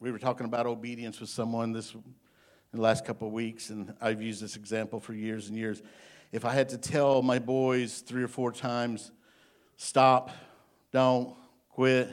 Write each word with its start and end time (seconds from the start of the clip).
we 0.00 0.12
were 0.12 0.18
talking 0.18 0.46
about 0.46 0.66
obedience 0.66 1.18
with 1.20 1.28
someone 1.28 1.72
this 1.72 1.92
in 1.94 2.02
the 2.72 2.80
last 2.80 3.04
couple 3.04 3.26
of 3.26 3.32
weeks, 3.34 3.70
and 3.70 3.94
I've 4.00 4.22
used 4.22 4.42
this 4.42 4.54
example 4.54 5.00
for 5.00 5.12
years 5.12 5.48
and 5.48 5.56
years. 5.56 5.82
If 6.30 6.44
I 6.44 6.52
had 6.52 6.68
to 6.68 6.78
tell 6.78 7.22
my 7.22 7.38
boys 7.38 8.00
three 8.00 8.22
or 8.22 8.28
four 8.28 8.52
times, 8.52 9.10
stop, 9.76 10.30
don't, 10.92 11.34
quit, 11.70 12.10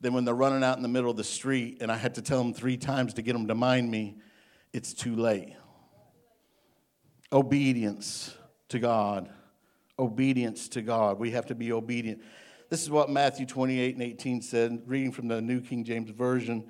then 0.00 0.12
when 0.12 0.24
they're 0.24 0.34
running 0.34 0.64
out 0.64 0.76
in 0.76 0.82
the 0.82 0.88
middle 0.88 1.10
of 1.10 1.16
the 1.16 1.24
street 1.24 1.78
and 1.80 1.92
I 1.92 1.96
had 1.96 2.14
to 2.16 2.22
tell 2.22 2.38
them 2.38 2.52
three 2.52 2.76
times 2.76 3.14
to 3.14 3.22
get 3.22 3.34
them 3.34 3.46
to 3.48 3.54
mind 3.54 3.90
me, 3.90 4.16
it's 4.72 4.92
too 4.92 5.14
late. 5.14 5.54
Obedience 7.32 8.36
to 8.68 8.78
God. 8.78 9.28
Obedience 9.98 10.68
to 10.70 10.82
God. 10.82 11.18
We 11.18 11.30
have 11.30 11.46
to 11.46 11.54
be 11.54 11.72
obedient. 11.72 12.22
This 12.68 12.82
is 12.82 12.90
what 12.90 13.08
Matthew 13.08 13.46
28 13.46 13.94
and 13.94 14.02
18 14.02 14.42
said, 14.42 14.82
reading 14.86 15.12
from 15.12 15.28
the 15.28 15.40
New 15.40 15.60
King 15.60 15.84
James 15.84 16.10
Version. 16.10 16.64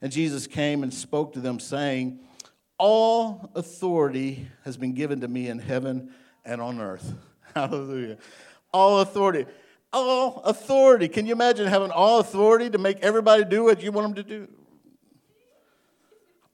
And 0.00 0.12
Jesus 0.12 0.46
came 0.46 0.84
and 0.84 0.94
spoke 0.94 1.32
to 1.32 1.40
them, 1.40 1.58
saying, 1.58 2.20
All 2.78 3.50
authority 3.56 4.46
has 4.64 4.76
been 4.76 4.94
given 4.94 5.20
to 5.22 5.28
me 5.28 5.48
in 5.48 5.58
heaven 5.58 6.12
and 6.44 6.60
on 6.60 6.80
earth. 6.80 7.14
Hallelujah. 7.54 8.18
All 8.72 9.00
authority. 9.00 9.46
All 9.92 10.40
authority. 10.44 11.08
Can 11.08 11.26
you 11.26 11.32
imagine 11.32 11.66
having 11.66 11.90
all 11.90 12.20
authority 12.20 12.70
to 12.70 12.78
make 12.78 13.00
everybody 13.00 13.44
do 13.44 13.64
what 13.64 13.82
you 13.82 13.90
want 13.90 14.14
them 14.14 14.24
to 14.24 14.30
do? 14.30 14.48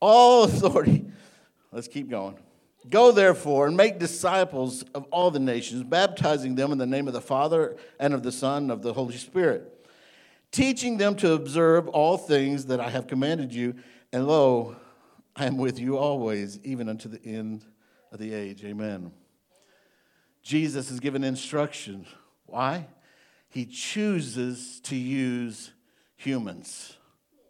All 0.01 0.45
authority. 0.45 1.05
Let's 1.71 1.88
keep 1.88 2.09
going. 2.09 2.38
Go 2.89 3.11
therefore 3.11 3.67
and 3.67 3.77
make 3.77 3.99
disciples 3.99 4.85
of 4.95 5.05
all 5.11 5.31
the 5.31 5.41
nations, 5.41 5.83
baptizing 5.83 6.55
them 6.55 6.73
in 6.73 6.79
the 6.79 6.87
name 6.87 7.09
of 7.09 7.15
the 7.15 7.21
Father 7.21 7.77
and 7.99 8.15
of 8.15 8.23
the 8.23 8.33
Son 8.33 8.65
and 8.65 8.73
of 8.73 8.83
the 8.83 8.93
Holy 8.93 9.17
Spirit, 9.17 9.87
teaching 10.53 10.97
them 10.97 11.17
to 11.17 11.33
observe 11.33 11.89
all 11.89 12.17
things 12.17 12.67
that 12.67 12.80
I 12.80 12.91
have 12.91 13.07
commanded 13.07 13.53
you. 13.53 13.75
And 14.13 14.27
lo, 14.27 14.77
I 15.35 15.47
am 15.47 15.57
with 15.57 15.79
you 15.79 15.99
always, 15.99 16.60
even 16.63 16.88
unto 16.88 17.09
the 17.09 17.25
end 17.25 17.65
of 18.13 18.19
the 18.19 18.33
age. 18.33 18.65
Amen. 18.65 19.13
Jesus 20.43 20.91
is 20.91 21.01
given 21.01 21.25
instruction. 21.25 22.07
Why? 22.47 22.87
He 23.49 23.66
chooses 23.66 24.80
to 24.85 24.95
use 24.95 25.73
humans. 26.16 26.97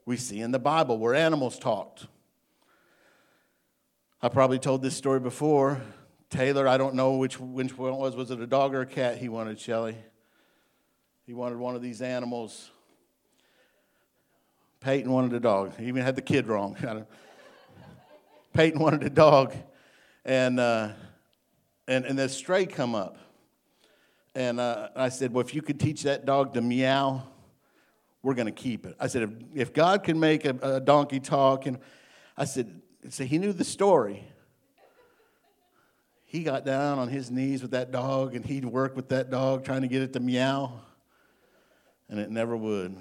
We 0.06 0.16
see 0.16 0.40
in 0.40 0.50
the 0.50 0.58
Bible 0.58 0.98
where 0.98 1.14
animals 1.14 1.58
talked. 1.58 2.06
I 4.22 4.30
probably 4.30 4.58
told 4.58 4.80
this 4.80 4.96
story 4.96 5.20
before. 5.20 5.82
Taylor, 6.30 6.66
I 6.66 6.78
don't 6.78 6.94
know 6.94 7.16
which, 7.16 7.38
which 7.38 7.76
one 7.76 7.92
it 7.92 7.96
was. 7.96 8.16
Was 8.16 8.30
it 8.30 8.40
a 8.40 8.46
dog 8.46 8.74
or 8.74 8.80
a 8.80 8.86
cat 8.86 9.18
he 9.18 9.28
wanted, 9.28 9.60
Shelly? 9.60 9.94
He 11.26 11.34
wanted 11.34 11.58
one 11.58 11.76
of 11.76 11.82
these 11.82 12.00
animals. 12.00 12.70
Peyton 14.80 15.12
wanted 15.12 15.34
a 15.34 15.40
dog. 15.40 15.76
He 15.78 15.86
even 15.86 16.02
had 16.02 16.16
the 16.16 16.22
kid 16.22 16.46
wrong. 16.46 16.76
Peyton 18.54 18.80
wanted 18.80 19.02
a 19.02 19.10
dog. 19.10 19.54
And, 20.24 20.58
uh, 20.58 20.92
and, 21.86 22.06
and 22.06 22.18
this 22.18 22.34
stray 22.34 22.64
come 22.64 22.94
up. 22.94 23.18
And 24.34 24.58
uh, 24.58 24.88
I 24.96 25.10
said, 25.10 25.34
well, 25.34 25.44
if 25.44 25.54
you 25.54 25.60
could 25.60 25.78
teach 25.78 26.04
that 26.04 26.24
dog 26.24 26.54
to 26.54 26.62
meow, 26.62 27.22
we're 28.22 28.34
going 28.34 28.46
to 28.46 28.52
keep 28.52 28.86
it. 28.86 28.96
I 28.98 29.08
said, 29.08 29.24
if, 29.24 29.30
if 29.54 29.72
God 29.74 30.04
can 30.04 30.18
make 30.18 30.46
a, 30.46 30.56
a 30.62 30.80
donkey 30.80 31.20
talk, 31.20 31.66
and 31.66 31.78
I 32.36 32.46
said, 32.46 32.80
so 33.12 33.24
he 33.24 33.38
knew 33.38 33.52
the 33.52 33.64
story. 33.64 34.24
He 36.24 36.42
got 36.42 36.64
down 36.64 36.98
on 36.98 37.08
his 37.08 37.30
knees 37.30 37.62
with 37.62 37.70
that 37.70 37.92
dog 37.92 38.34
and 38.34 38.44
he'd 38.44 38.64
work 38.64 38.96
with 38.96 39.08
that 39.10 39.30
dog 39.30 39.64
trying 39.64 39.82
to 39.82 39.88
get 39.88 40.02
it 40.02 40.12
to 40.14 40.20
meow, 40.20 40.80
and 42.08 42.18
it 42.18 42.30
never 42.30 42.56
would. 42.56 42.96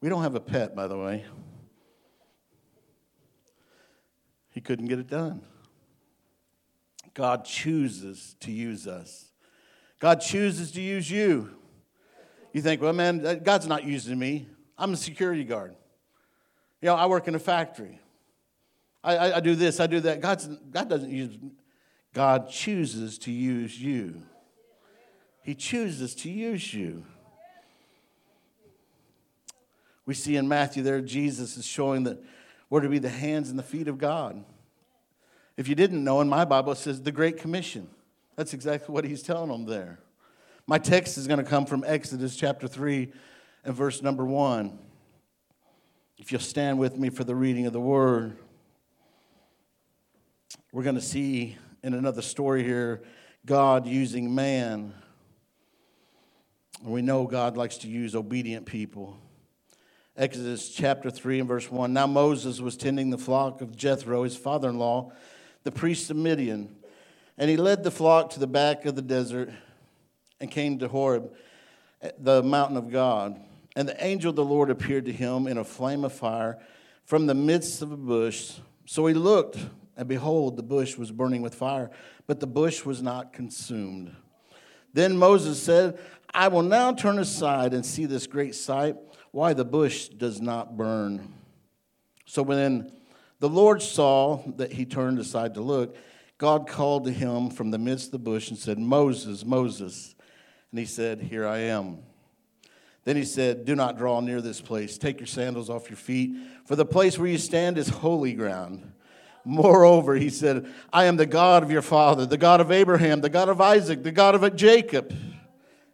We 0.00 0.08
don't 0.08 0.22
have 0.22 0.34
a 0.34 0.40
pet, 0.40 0.74
by 0.74 0.86
the 0.86 0.96
way. 0.96 1.24
He 4.50 4.60
couldn't 4.60 4.86
get 4.86 4.98
it 4.98 5.08
done. 5.08 5.42
God 7.14 7.44
chooses 7.44 8.34
to 8.40 8.50
use 8.50 8.86
us. 8.86 9.30
God 9.98 10.20
chooses 10.20 10.72
to 10.72 10.80
use 10.80 11.10
you. 11.10 11.50
You 12.52 12.62
think, 12.62 12.80
well, 12.80 12.92
man, 12.92 13.42
God's 13.42 13.66
not 13.66 13.84
using 13.84 14.18
me. 14.18 14.48
I'm 14.78 14.94
a 14.94 14.96
security 14.96 15.44
guard. 15.44 15.76
You 16.80 16.86
know, 16.86 16.94
I 16.94 17.06
work 17.06 17.28
in 17.28 17.34
a 17.34 17.38
factory. 17.38 18.00
I, 19.02 19.16
I, 19.16 19.36
I 19.36 19.40
do 19.40 19.54
this, 19.54 19.80
I 19.80 19.86
do 19.86 20.00
that. 20.00 20.20
God's, 20.20 20.46
God 20.46 20.88
doesn't 20.88 21.10
use, 21.10 21.36
God 22.12 22.50
chooses 22.50 23.18
to 23.20 23.32
use 23.32 23.80
you. 23.80 24.22
He 25.42 25.54
chooses 25.54 26.14
to 26.16 26.30
use 26.30 26.72
you. 26.74 27.04
We 30.06 30.14
see 30.14 30.36
in 30.36 30.48
Matthew 30.48 30.82
there, 30.82 31.00
Jesus 31.00 31.56
is 31.56 31.64
showing 31.64 32.04
that 32.04 32.18
we're 32.68 32.80
to 32.80 32.88
be 32.88 32.98
the 32.98 33.08
hands 33.08 33.50
and 33.50 33.58
the 33.58 33.62
feet 33.62 33.88
of 33.88 33.98
God. 33.98 34.44
If 35.56 35.68
you 35.68 35.74
didn't 35.74 36.02
know, 36.02 36.20
in 36.20 36.28
my 36.28 36.44
Bible, 36.44 36.72
it 36.72 36.78
says 36.78 37.02
the 37.02 37.12
Great 37.12 37.36
Commission. 37.36 37.88
That's 38.36 38.54
exactly 38.54 38.92
what 38.92 39.04
he's 39.04 39.22
telling 39.22 39.50
them 39.50 39.66
there. 39.66 40.00
My 40.66 40.78
text 40.78 41.18
is 41.18 41.26
going 41.26 41.38
to 41.38 41.44
come 41.44 41.66
from 41.66 41.84
Exodus 41.86 42.36
chapter 42.36 42.68
3 42.68 43.12
and 43.64 43.74
verse 43.74 44.02
number 44.02 44.24
1. 44.24 44.78
If 46.18 46.32
you'll 46.32 46.40
stand 46.40 46.78
with 46.78 46.96
me 46.96 47.10
for 47.10 47.24
the 47.24 47.34
reading 47.34 47.66
of 47.66 47.72
the 47.72 47.80
word. 47.80 48.36
We're 50.72 50.84
going 50.84 50.94
to 50.94 51.00
see 51.00 51.56
in 51.82 51.94
another 51.94 52.22
story 52.22 52.62
here 52.62 53.02
God 53.44 53.88
using 53.88 54.32
man. 54.32 54.94
And 56.84 56.92
we 56.92 57.02
know 57.02 57.26
God 57.26 57.56
likes 57.56 57.78
to 57.78 57.88
use 57.88 58.14
obedient 58.14 58.66
people. 58.66 59.18
Exodus 60.16 60.68
chapter 60.68 61.10
3 61.10 61.40
and 61.40 61.48
verse 61.48 61.68
1. 61.68 61.92
Now 61.92 62.06
Moses 62.06 62.60
was 62.60 62.76
tending 62.76 63.10
the 63.10 63.18
flock 63.18 63.62
of 63.62 63.74
Jethro, 63.74 64.22
his 64.22 64.36
father 64.36 64.68
in 64.68 64.78
law, 64.78 65.10
the 65.64 65.72
priest 65.72 66.08
of 66.08 66.16
Midian. 66.16 66.76
And 67.36 67.50
he 67.50 67.56
led 67.56 67.82
the 67.82 67.90
flock 67.90 68.30
to 68.30 68.38
the 68.38 68.46
back 68.46 68.86
of 68.86 68.94
the 68.94 69.02
desert 69.02 69.50
and 70.38 70.52
came 70.52 70.78
to 70.78 70.86
Horeb, 70.86 71.32
the 72.16 72.44
mountain 72.44 72.76
of 72.76 72.92
God. 72.92 73.40
And 73.74 73.88
the 73.88 74.04
angel 74.04 74.30
of 74.30 74.36
the 74.36 74.44
Lord 74.44 74.70
appeared 74.70 75.06
to 75.06 75.12
him 75.12 75.48
in 75.48 75.58
a 75.58 75.64
flame 75.64 76.04
of 76.04 76.12
fire 76.12 76.60
from 77.06 77.26
the 77.26 77.34
midst 77.34 77.82
of 77.82 77.90
a 77.90 77.96
bush. 77.96 78.52
So 78.86 79.06
he 79.06 79.14
looked 79.14 79.58
and 80.00 80.08
behold, 80.08 80.56
the 80.56 80.62
bush 80.62 80.96
was 80.96 81.12
burning 81.12 81.42
with 81.42 81.54
fire, 81.54 81.90
but 82.26 82.40
the 82.40 82.46
bush 82.46 82.86
was 82.86 83.02
not 83.02 83.34
consumed. 83.34 84.16
Then 84.94 85.18
Moses 85.18 85.62
said, 85.62 85.98
I 86.32 86.48
will 86.48 86.62
now 86.62 86.94
turn 86.94 87.18
aside 87.18 87.74
and 87.74 87.84
see 87.84 88.06
this 88.06 88.26
great 88.26 88.54
sight, 88.54 88.96
why 89.30 89.52
the 89.52 89.64
bush 89.66 90.08
does 90.08 90.40
not 90.40 90.74
burn. 90.74 91.34
So 92.24 92.42
when 92.42 92.90
the 93.40 93.48
Lord 93.50 93.82
saw 93.82 94.42
that 94.56 94.72
he 94.72 94.86
turned 94.86 95.18
aside 95.18 95.52
to 95.54 95.60
look, 95.60 95.94
God 96.38 96.66
called 96.66 97.04
to 97.04 97.12
him 97.12 97.50
from 97.50 97.70
the 97.70 97.78
midst 97.78 98.06
of 98.06 98.12
the 98.12 98.18
bush 98.20 98.48
and 98.48 98.58
said, 98.58 98.78
Moses, 98.78 99.44
Moses. 99.44 100.14
And 100.70 100.78
he 100.78 100.86
said, 100.86 101.20
Here 101.20 101.46
I 101.46 101.58
am. 101.58 101.98
Then 103.04 103.16
he 103.16 103.24
said, 103.24 103.66
Do 103.66 103.76
not 103.76 103.98
draw 103.98 104.20
near 104.20 104.40
this 104.40 104.62
place. 104.62 104.96
Take 104.96 105.20
your 105.20 105.26
sandals 105.26 105.68
off 105.68 105.90
your 105.90 105.98
feet, 105.98 106.34
for 106.64 106.74
the 106.74 106.86
place 106.86 107.18
where 107.18 107.28
you 107.28 107.36
stand 107.36 107.76
is 107.76 107.90
holy 107.90 108.32
ground. 108.32 108.92
Moreover, 109.44 110.14
he 110.14 110.28
said, 110.30 110.70
I 110.92 111.04
am 111.06 111.16
the 111.16 111.26
God 111.26 111.62
of 111.62 111.70
your 111.70 111.82
father, 111.82 112.26
the 112.26 112.36
God 112.36 112.60
of 112.60 112.70
Abraham, 112.70 113.20
the 113.20 113.30
God 113.30 113.48
of 113.48 113.60
Isaac, 113.60 114.02
the 114.02 114.12
God 114.12 114.34
of 114.34 114.56
Jacob. 114.56 115.14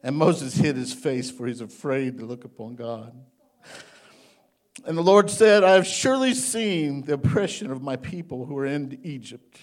And 0.02 0.16
Moses 0.16 0.56
hid 0.56 0.76
his 0.76 0.92
face, 0.92 1.30
for 1.30 1.46
he's 1.46 1.60
afraid 1.60 2.18
to 2.18 2.26
look 2.26 2.44
upon 2.44 2.76
God. 2.76 3.12
And 4.84 4.96
the 4.96 5.02
Lord 5.02 5.30
said, 5.30 5.64
I 5.64 5.72
have 5.72 5.86
surely 5.86 6.34
seen 6.34 7.02
the 7.02 7.14
oppression 7.14 7.70
of 7.70 7.82
my 7.82 7.96
people 7.96 8.46
who 8.46 8.56
are 8.58 8.66
in 8.66 9.00
Egypt. 9.02 9.58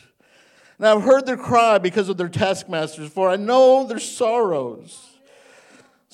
And 0.78 0.88
I've 0.88 1.04
heard 1.04 1.26
their 1.26 1.38
cry 1.38 1.78
because 1.78 2.10
of 2.10 2.18
their 2.18 2.30
taskmasters, 2.30 3.10
for 3.10 3.30
I 3.30 3.36
know 3.36 3.86
their 3.86 4.00
sorrows. 4.00 5.13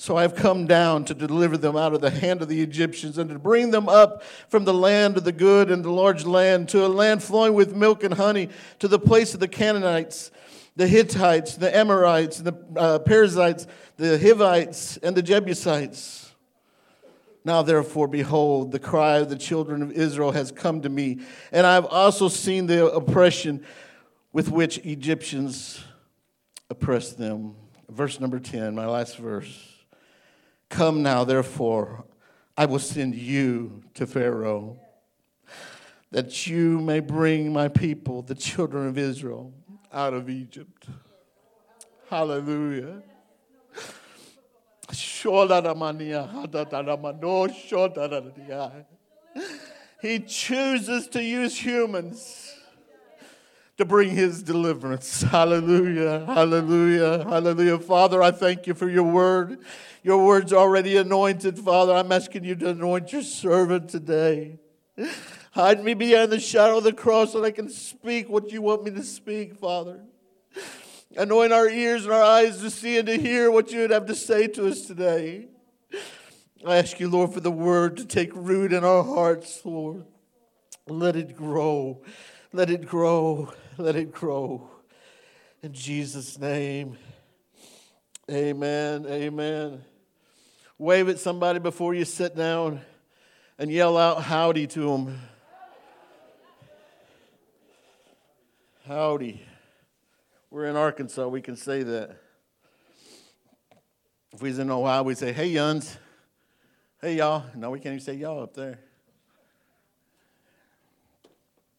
So 0.00 0.16
I 0.16 0.22
have 0.22 0.34
come 0.34 0.66
down 0.66 1.04
to 1.04 1.14
deliver 1.14 1.58
them 1.58 1.76
out 1.76 1.92
of 1.92 2.00
the 2.00 2.08
hand 2.08 2.40
of 2.40 2.48
the 2.48 2.62
Egyptians 2.62 3.18
and 3.18 3.28
to 3.28 3.38
bring 3.38 3.70
them 3.70 3.86
up 3.86 4.22
from 4.48 4.64
the 4.64 4.72
land 4.72 5.18
of 5.18 5.24
the 5.24 5.30
good 5.30 5.70
and 5.70 5.84
the 5.84 5.90
large 5.90 6.24
land 6.24 6.70
to 6.70 6.86
a 6.86 6.88
land 6.88 7.22
flowing 7.22 7.52
with 7.52 7.76
milk 7.76 8.02
and 8.02 8.14
honey, 8.14 8.48
to 8.78 8.88
the 8.88 8.98
place 8.98 9.34
of 9.34 9.40
the 9.40 9.46
Canaanites, 9.46 10.30
the 10.74 10.88
Hittites, 10.88 11.56
the 11.56 11.76
Amorites, 11.76 12.38
the 12.38 12.56
uh, 12.76 13.00
Perizzites, 13.00 13.66
the 13.98 14.18
Hivites, 14.18 14.96
and 14.96 15.14
the 15.14 15.20
Jebusites. 15.20 16.32
Now, 17.44 17.60
therefore, 17.60 18.08
behold, 18.08 18.72
the 18.72 18.78
cry 18.78 19.18
of 19.18 19.28
the 19.28 19.36
children 19.36 19.82
of 19.82 19.92
Israel 19.92 20.32
has 20.32 20.50
come 20.50 20.80
to 20.80 20.88
me, 20.88 21.20
and 21.52 21.66
I 21.66 21.74
have 21.74 21.84
also 21.84 22.28
seen 22.28 22.68
the 22.68 22.90
oppression 22.90 23.66
with 24.32 24.50
which 24.50 24.78
Egyptians 24.78 25.84
oppress 26.70 27.12
them. 27.12 27.54
Verse 27.90 28.18
number 28.18 28.40
10, 28.40 28.74
my 28.74 28.86
last 28.86 29.18
verse. 29.18 29.69
Come 30.70 31.02
now, 31.02 31.24
therefore, 31.24 32.04
I 32.56 32.64
will 32.64 32.78
send 32.78 33.14
you 33.14 33.82
to 33.94 34.06
Pharaoh, 34.06 34.78
that 36.10 36.46
you 36.46 36.80
may 36.80 37.00
bring 37.00 37.52
my 37.52 37.68
people, 37.68 38.22
the 38.22 38.34
children 38.34 38.86
of 38.86 38.96
Israel, 38.96 39.52
out 39.92 40.14
of 40.14 40.30
Egypt. 40.30 40.86
Hallelujah. 42.08 43.02
He 50.00 50.18
chooses 50.20 51.08
to 51.08 51.22
use 51.22 51.58
humans 51.58 52.49
to 53.80 53.84
bring 53.86 54.10
his 54.10 54.42
deliverance. 54.42 55.22
Hallelujah, 55.22 56.24
hallelujah, 56.26 57.24
hallelujah. 57.24 57.78
Father, 57.78 58.22
I 58.22 58.30
thank 58.30 58.66
you 58.66 58.74
for 58.74 58.88
your 58.88 59.04
word. 59.04 59.58
Your 60.02 60.24
word's 60.24 60.52
already 60.52 60.96
anointed, 60.96 61.58
Father. 61.58 61.94
I'm 61.94 62.12
asking 62.12 62.44
you 62.44 62.54
to 62.56 62.70
anoint 62.70 63.12
your 63.12 63.22
servant 63.22 63.88
today. 63.88 64.58
Hide 65.52 65.82
me 65.82 65.94
behind 65.94 66.30
the 66.30 66.38
shadow 66.38 66.78
of 66.78 66.84
the 66.84 66.92
cross 66.92 67.32
so 67.32 67.42
I 67.42 67.50
can 67.50 67.68
speak 67.68 68.28
what 68.28 68.52
you 68.52 68.62
want 68.62 68.84
me 68.84 68.90
to 68.92 69.02
speak, 69.02 69.56
Father. 69.56 70.00
Anoint 71.16 71.52
our 71.52 71.68
ears 71.68 72.04
and 72.04 72.12
our 72.12 72.22
eyes 72.22 72.60
to 72.60 72.70
see 72.70 72.98
and 72.98 73.06
to 73.08 73.18
hear 73.18 73.50
what 73.50 73.72
you 73.72 73.80
would 73.80 73.90
have 73.90 74.06
to 74.06 74.14
say 74.14 74.46
to 74.46 74.68
us 74.68 74.82
today. 74.82 75.48
I 76.66 76.76
ask 76.76 77.00
you, 77.00 77.08
Lord, 77.08 77.32
for 77.32 77.40
the 77.40 77.50
word 77.50 77.96
to 77.96 78.04
take 78.04 78.30
root 78.34 78.72
in 78.72 78.84
our 78.84 79.02
hearts, 79.02 79.62
Lord. 79.64 80.04
Let 80.86 81.16
it 81.16 81.34
grow. 81.34 82.02
Let 82.52 82.68
it 82.68 82.86
grow. 82.86 83.52
Let 83.80 83.96
it 83.96 84.12
grow. 84.12 84.68
In 85.62 85.72
Jesus' 85.72 86.38
name. 86.38 86.98
Amen. 88.30 89.06
Amen. 89.08 89.82
Wave 90.76 91.08
at 91.08 91.18
somebody 91.18 91.60
before 91.60 91.94
you 91.94 92.04
sit 92.04 92.36
down 92.36 92.82
and 93.58 93.70
yell 93.70 93.96
out 93.96 94.22
howdy 94.22 94.66
to 94.66 94.80
them. 94.80 95.18
Howdy. 98.86 99.40
We're 100.50 100.66
in 100.66 100.76
Arkansas, 100.76 101.26
we 101.28 101.40
can 101.40 101.56
say 101.56 101.82
that. 101.82 102.18
If 104.32 104.42
we 104.42 104.50
was 104.50 104.58
in 104.58 104.70
Ohio, 104.70 105.04
we'd 105.04 105.16
say, 105.16 105.32
hey, 105.32 105.46
yuns. 105.46 105.96
Hey, 107.00 107.16
y'all. 107.16 107.44
No, 107.54 107.70
we 107.70 107.78
can't 107.78 107.94
even 107.94 108.04
say 108.04 108.12
y'all 108.12 108.42
up 108.42 108.52
there. 108.52 108.78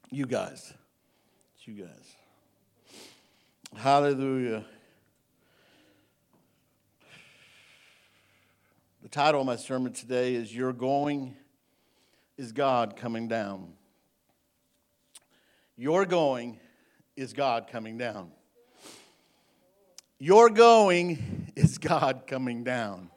You 0.09 0.25
guys. 0.25 0.73
It's 1.61 1.67
you 1.67 1.85
guys. 1.85 2.15
Hallelujah. 3.75 4.65
The 9.03 9.09
title 9.09 9.41
of 9.41 9.45
my 9.45 9.57
sermon 9.57 9.93
today 9.93 10.33
is 10.33 10.55
Your 10.55 10.73
Going 10.73 11.35
is 12.35 12.51
God 12.51 12.95
Coming 12.95 13.27
Down. 13.27 13.73
Your 15.77 16.03
going 16.07 16.59
is 17.15 17.31
God 17.31 17.67
coming 17.71 17.95
down. 17.95 18.31
Your 20.17 20.49
going 20.49 21.51
is 21.55 21.77
God 21.77 22.23
coming 22.25 22.63
down. 22.63 23.11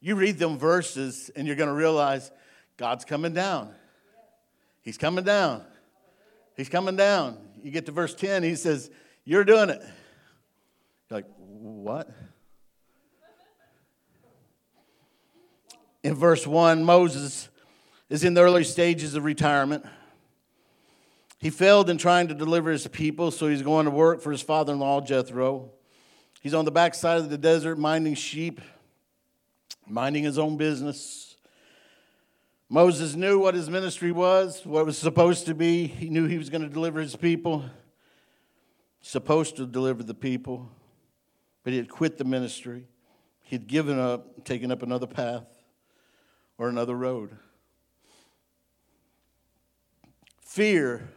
You 0.00 0.16
read 0.16 0.38
them 0.38 0.58
verses 0.58 1.30
and 1.36 1.46
you're 1.46 1.54
going 1.54 1.68
to 1.68 1.74
realize 1.74 2.32
God's 2.76 3.04
coming 3.04 3.34
down. 3.34 3.72
He's 4.82 4.98
coming 4.98 5.22
down. 5.22 5.62
He's 6.56 6.68
coming 6.68 6.96
down. 6.96 7.38
You 7.62 7.70
get 7.70 7.86
to 7.86 7.92
verse 7.92 8.14
10, 8.14 8.42
he 8.42 8.54
says, 8.54 8.90
You're 9.24 9.44
doing 9.44 9.70
it. 9.70 9.82
You're 11.10 11.18
like, 11.18 11.26
what? 11.36 12.08
In 16.02 16.14
verse 16.14 16.46
1, 16.46 16.84
Moses 16.84 17.48
is 18.08 18.22
in 18.22 18.34
the 18.34 18.40
early 18.40 18.64
stages 18.64 19.14
of 19.14 19.24
retirement. 19.24 19.84
He 21.38 21.50
failed 21.50 21.90
in 21.90 21.98
trying 21.98 22.28
to 22.28 22.34
deliver 22.34 22.70
his 22.70 22.86
people, 22.86 23.30
so 23.30 23.48
he's 23.48 23.62
going 23.62 23.84
to 23.84 23.90
work 23.90 24.22
for 24.22 24.30
his 24.30 24.42
father 24.42 24.72
in 24.72 24.78
law, 24.78 25.00
Jethro. 25.00 25.70
He's 26.40 26.54
on 26.54 26.64
the 26.64 26.70
backside 26.70 27.18
of 27.18 27.28
the 27.28 27.36
desert 27.36 27.76
minding 27.76 28.14
sheep, 28.14 28.60
minding 29.86 30.22
his 30.22 30.38
own 30.38 30.56
business. 30.56 31.25
Moses 32.68 33.14
knew 33.14 33.38
what 33.38 33.54
his 33.54 33.70
ministry 33.70 34.10
was, 34.10 34.66
what 34.66 34.80
it 34.80 34.86
was 34.86 34.98
supposed 34.98 35.46
to 35.46 35.54
be. 35.54 35.86
He 35.86 36.08
knew 36.08 36.26
he 36.26 36.38
was 36.38 36.50
going 36.50 36.62
to 36.62 36.68
deliver 36.68 37.00
his 37.00 37.14
people, 37.14 37.64
supposed 39.00 39.56
to 39.56 39.66
deliver 39.66 40.02
the 40.02 40.14
people, 40.14 40.68
but 41.62 41.72
he 41.72 41.76
had 41.76 41.88
quit 41.88 42.18
the 42.18 42.24
ministry. 42.24 42.86
He 43.42 43.54
had 43.54 43.68
given 43.68 44.00
up, 44.00 44.44
taken 44.44 44.72
up 44.72 44.82
another 44.82 45.06
path 45.06 45.46
or 46.58 46.68
another 46.68 46.96
road. 46.96 47.36
Fear 50.40 51.08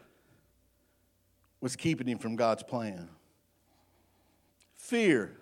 was 1.62 1.76
keeping 1.76 2.08
him 2.08 2.20
from 2.20 2.36
God's 2.36 2.62
plan. 2.62 3.10
Fear 4.76 5.36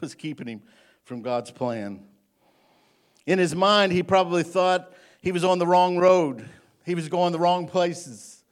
was 0.00 0.14
keeping 0.14 0.46
him 0.46 0.62
from 1.04 1.22
God's 1.22 1.50
plan. 1.50 2.04
In 3.26 3.38
his 3.38 3.54
mind, 3.54 3.92
he 3.92 4.02
probably 4.02 4.42
thought 4.42 4.92
he 5.24 5.32
was 5.32 5.42
on 5.42 5.58
the 5.58 5.66
wrong 5.66 5.96
road. 5.96 6.46
He 6.84 6.94
was 6.94 7.08
going 7.08 7.32
the 7.32 7.38
wrong 7.38 7.66
places. 7.66 8.44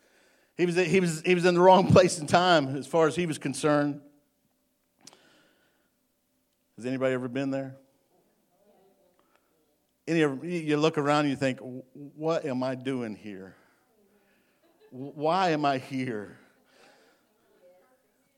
He 0.57 0.65
was, 0.65 0.75
he 0.75 1.01
was, 1.01 1.21
he 1.21 1.35
was 1.35 1.45
in 1.45 1.55
the 1.55 1.61
wrong 1.61 1.87
place 1.93 2.19
and 2.19 2.27
time 2.27 2.77
as 2.77 2.87
far 2.87 3.07
as 3.07 3.15
he 3.15 3.27
was 3.27 3.37
concerned. 3.37 4.01
Has 6.77 6.87
anybody 6.87 7.13
ever 7.13 7.29
been 7.29 7.51
there? 7.51 7.77
Any, 10.09 10.21
you 10.21 10.79
look 10.79 10.97
around 10.97 11.27
and 11.27 11.31
you 11.31 11.37
think, 11.37 11.59
what 11.93 12.47
am 12.47 12.63
I 12.63 12.75
doing 12.75 13.17
here? 13.17 13.55
Why 14.91 15.51
am 15.51 15.67
I 15.67 15.77
here? 15.77 16.39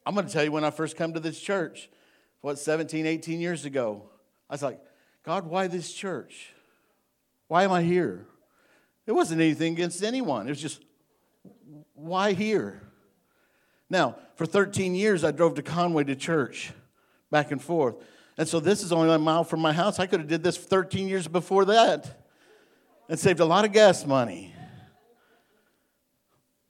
I'm 0.04 0.14
going 0.14 0.26
to 0.26 0.32
tell 0.32 0.42
you 0.42 0.50
when 0.50 0.64
I 0.64 0.70
first 0.70 0.96
come 0.96 1.14
to 1.14 1.20
this 1.20 1.40
church, 1.40 1.88
what, 2.40 2.58
17, 2.58 3.06
18 3.06 3.40
years 3.40 3.64
ago, 3.64 4.02
I 4.50 4.54
was 4.54 4.62
like, 4.62 4.80
God, 5.22 5.46
why 5.46 5.68
this 5.68 5.92
church? 5.92 6.53
Why 7.54 7.62
am 7.62 7.70
I 7.70 7.84
here? 7.84 8.26
It 9.06 9.12
wasn't 9.12 9.40
anything 9.40 9.74
against 9.74 10.02
anyone. 10.02 10.48
It 10.48 10.50
was 10.50 10.60
just, 10.60 10.82
why 11.94 12.32
here? 12.32 12.82
Now, 13.88 14.16
for 14.34 14.44
13 14.44 14.96
years, 14.96 15.22
I 15.22 15.30
drove 15.30 15.54
to 15.54 15.62
Conway 15.62 16.02
to 16.02 16.16
church, 16.16 16.72
back 17.30 17.52
and 17.52 17.62
forth. 17.62 17.94
And 18.36 18.48
so 18.48 18.58
this 18.58 18.82
is 18.82 18.90
only 18.90 19.14
a 19.14 19.20
mile 19.20 19.44
from 19.44 19.60
my 19.60 19.72
house. 19.72 20.00
I 20.00 20.06
could 20.06 20.18
have 20.18 20.28
did 20.28 20.42
this 20.42 20.56
13 20.56 21.06
years 21.06 21.28
before 21.28 21.64
that 21.66 22.26
and 23.08 23.20
saved 23.20 23.38
a 23.38 23.44
lot 23.44 23.64
of 23.64 23.70
gas 23.70 24.04
money. 24.04 24.52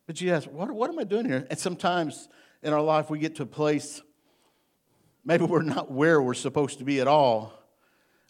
But 0.07 0.21
you 0.21 0.35
ask, 0.35 0.47
what, 0.51 0.71
what 0.71 0.91
am 0.91 0.99
I 0.99 1.05
doing 1.05 1.25
here? 1.25 1.47
And 1.49 1.59
sometimes 1.59 2.29
in 2.63 2.75
our 2.75 2.83
life 2.83 3.09
we 3.09 3.19
get 3.19 3.37
to 3.37 3.45
a 3.45 3.47
place, 3.47 4.03
maybe 5.25 5.47
we're 5.47 5.63
not 5.63 5.91
where 5.91 6.21
we're 6.21 6.35
supposed 6.35 6.77
to 6.81 6.85
be 6.85 7.01
at 7.01 7.09
all, 7.09 7.55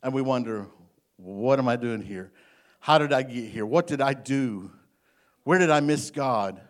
and 0.05 0.15
we 0.15 0.23
wonder, 0.23 0.69
what 1.17 1.59
am 1.59 1.69
I 1.69 1.77
doing 1.77 2.03
here? 2.03 2.33
How 2.81 2.99
did 2.99 3.13
I 3.13 3.23
get 3.23 3.51
here? 3.51 3.65
What 3.65 3.87
did 3.87 4.01
I 4.01 4.15
do? 4.15 4.71
Where 5.45 5.59
did 5.59 5.71
I 5.71 5.81
miss 5.81 6.11
God? 6.11 6.61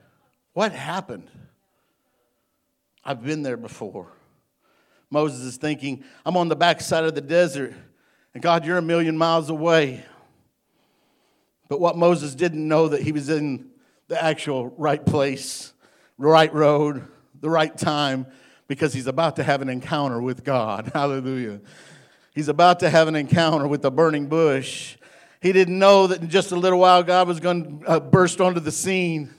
What 0.52 0.72
happened? 0.72 1.30
I've 3.04 3.22
been 3.22 3.42
there 3.42 3.56
before. 3.56 4.12
Moses 5.10 5.40
is 5.40 5.56
thinking, 5.56 6.04
I'm 6.24 6.36
on 6.36 6.48
the 6.48 6.56
backside 6.56 7.04
of 7.04 7.14
the 7.14 7.20
desert, 7.20 7.74
and 8.32 8.42
God, 8.42 8.64
you're 8.64 8.78
a 8.78 8.82
million 8.82 9.16
miles 9.16 9.50
away. 9.50 10.04
But 11.68 11.80
what 11.80 11.96
Moses 11.96 12.34
didn't 12.34 12.66
know 12.66 12.88
that 12.88 13.02
he 13.02 13.12
was 13.12 13.28
in 13.28 13.70
the 14.08 14.22
actual 14.22 14.74
right 14.76 15.04
place, 15.04 15.72
the 16.18 16.26
right 16.26 16.52
road, 16.52 17.06
the 17.40 17.50
right 17.50 17.76
time 17.76 18.26
because 18.68 18.92
he's 18.92 19.06
about 19.06 19.36
to 19.36 19.42
have 19.42 19.62
an 19.62 19.68
encounter 19.68 20.20
with 20.20 20.44
God. 20.44 20.90
Hallelujah. 20.94 21.60
He's 22.34 22.48
about 22.48 22.80
to 22.80 22.90
have 22.90 23.06
an 23.06 23.14
encounter 23.14 23.68
with 23.68 23.82
the 23.82 23.90
burning 23.90 24.26
bush. 24.26 24.96
He 25.40 25.52
didn't 25.52 25.78
know 25.78 26.08
that 26.08 26.20
in 26.20 26.28
just 26.28 26.50
a 26.52 26.56
little 26.56 26.80
while 26.80 27.02
God 27.02 27.28
was 27.28 27.38
going 27.38 27.80
to 27.80 27.86
uh, 27.86 28.00
burst 28.00 28.40
onto 28.40 28.60
the 28.60 28.72
scene. 28.72 29.32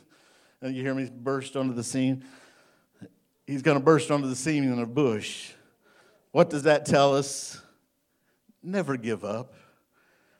Uh, 0.64 0.70
you 0.70 0.82
hear 0.82 0.96
me? 0.96 1.10
Burst 1.14 1.58
onto 1.58 1.74
the 1.74 1.84
scene. 1.84 2.24
He's 3.46 3.62
going 3.62 3.78
to 3.78 3.84
burst 3.84 4.12
onto 4.12 4.28
the 4.28 4.36
scene 4.36 4.64
in 4.64 4.80
a 4.80 4.86
bush. 4.86 5.52
What 6.32 6.50
does 6.50 6.64
that 6.64 6.86
tell 6.86 7.16
us? 7.16 7.62
Never 8.64 8.98
give 8.98 9.26
up. 9.26 9.54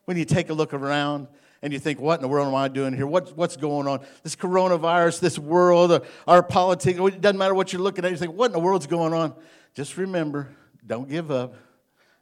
When 0.06 0.18
you 0.18 0.26
take 0.26 0.50
a 0.50 0.54
look 0.54 0.74
around, 0.74 1.28
and 1.62 1.74
you 1.74 1.80
think, 1.80 2.00
what 2.00 2.16
in 2.16 2.22
the 2.22 2.28
world 2.28 2.48
am 2.48 2.54
I 2.54 2.68
doing 2.68 2.94
here? 2.94 3.08
What, 3.08 3.36
what's 3.36 3.58
going 3.58 3.88
on? 3.88 4.06
This 4.22 4.36
coronavirus, 4.36 5.20
this 5.20 5.40
world, 5.40 5.92
uh, 5.92 6.02
our 6.28 6.44
politics, 6.44 7.00
it 7.00 7.22
doesn't 7.22 7.40
matter 7.40 7.56
what 7.56 7.74
you're 7.74 7.82
looking 7.82 8.06
at. 8.06 8.12
You 8.12 8.18
think, 8.18 8.34
what 8.34 8.48
in 8.48 8.52
the 8.52 8.60
world's 8.60 8.86
going 8.86 9.14
on? 9.14 9.34
Just 9.74 9.98
remember, 9.98 10.50
don't 10.86 11.10
give 11.10 11.32
up. 11.32 11.56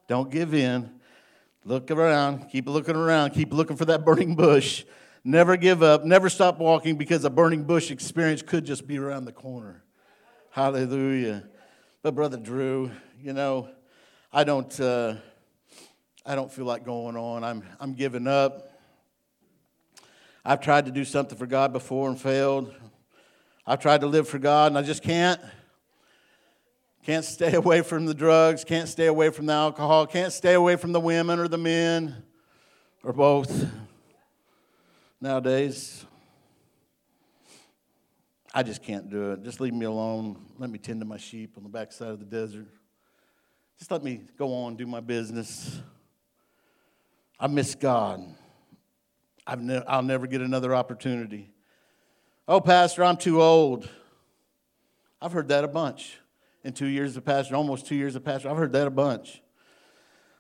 Don't 0.07 0.29
give 0.29 0.53
in. 0.53 0.91
Look 1.65 1.89
around. 1.91 2.49
Keep 2.49 2.67
looking 2.67 2.95
around. 2.95 3.31
Keep 3.31 3.53
looking 3.53 3.77
for 3.77 3.85
that 3.85 4.03
burning 4.03 4.35
bush. 4.35 4.83
Never 5.23 5.55
give 5.55 5.81
up. 5.81 6.03
Never 6.03 6.29
stop 6.29 6.59
walking 6.59 6.97
because 6.97 7.23
a 7.23 7.29
burning 7.29 7.63
bush 7.63 7.91
experience 7.91 8.41
could 8.41 8.65
just 8.65 8.85
be 8.85 8.97
around 8.97 9.25
the 9.25 9.31
corner. 9.31 9.83
Hallelujah. 10.49 11.45
But, 12.01 12.15
Brother 12.15 12.37
Drew, 12.37 12.91
you 13.21 13.31
know, 13.31 13.69
I 14.31 14.43
don't, 14.43 14.77
uh, 14.79 15.15
I 16.25 16.35
don't 16.35 16.51
feel 16.51 16.65
like 16.65 16.83
going 16.83 17.15
on. 17.15 17.43
I'm, 17.43 17.63
I'm 17.79 17.93
giving 17.93 18.27
up. 18.27 18.69
I've 20.43 20.59
tried 20.59 20.87
to 20.87 20.91
do 20.91 21.05
something 21.05 21.37
for 21.37 21.45
God 21.45 21.71
before 21.71 22.09
and 22.09 22.19
failed. 22.19 22.73
I've 23.65 23.79
tried 23.79 24.01
to 24.01 24.07
live 24.07 24.27
for 24.27 24.39
God 24.39 24.73
and 24.73 24.77
I 24.77 24.81
just 24.81 25.01
can't. 25.01 25.39
Can't 27.03 27.25
stay 27.25 27.53
away 27.53 27.81
from 27.81 28.05
the 28.05 28.13
drugs, 28.13 28.63
can't 28.63 28.87
stay 28.87 29.07
away 29.07 29.29
from 29.29 29.45
the 29.45 29.53
alcohol, 29.53 30.07
can't 30.07 30.31
stay 30.31 30.53
away 30.53 30.77
from 30.77 30.93
the 30.93 31.01
women 31.01 31.37
or 31.37 31.49
the 31.49 31.57
men 31.57 32.23
or 33.03 33.11
both. 33.11 33.69
nowadays. 35.19 36.05
I 38.53 38.63
just 38.63 38.83
can't 38.83 39.09
do 39.09 39.31
it. 39.31 39.43
Just 39.43 39.59
leave 39.59 39.73
me 39.73 39.85
alone. 39.85 40.39
Let 40.57 40.69
me 40.69 40.77
tend 40.77 41.01
to 41.01 41.05
my 41.05 41.17
sheep 41.17 41.55
on 41.57 41.63
the 41.63 41.69
backside 41.69 42.09
of 42.09 42.19
the 42.19 42.25
desert. 42.25 42.67
Just 43.79 43.91
let 43.91 44.01
me 44.01 44.21
go 44.37 44.53
on, 44.53 44.77
do 44.77 44.85
my 44.85 45.01
business. 45.01 45.81
I 47.37 47.47
miss 47.47 47.75
God. 47.75 48.23
I've 49.45 49.61
ne- 49.61 49.83
I'll 49.87 50.03
never 50.03 50.25
get 50.25 50.39
another 50.39 50.73
opportunity. 50.73 51.49
Oh, 52.47 52.61
Pastor, 52.61 53.03
I'm 53.03 53.17
too 53.17 53.41
old. 53.41 53.89
I've 55.21 55.33
heard 55.33 55.49
that 55.49 55.65
a 55.65 55.67
bunch 55.67 56.19
in 56.63 56.73
two 56.73 56.87
years 56.87 57.17
of 57.17 57.25
pastor, 57.25 57.55
almost 57.55 57.85
two 57.85 57.95
years 57.95 58.15
of 58.15 58.23
pastor. 58.23 58.49
I've 58.49 58.57
heard 58.57 58.73
that 58.73 58.87
a 58.87 58.91
bunch. 58.91 59.41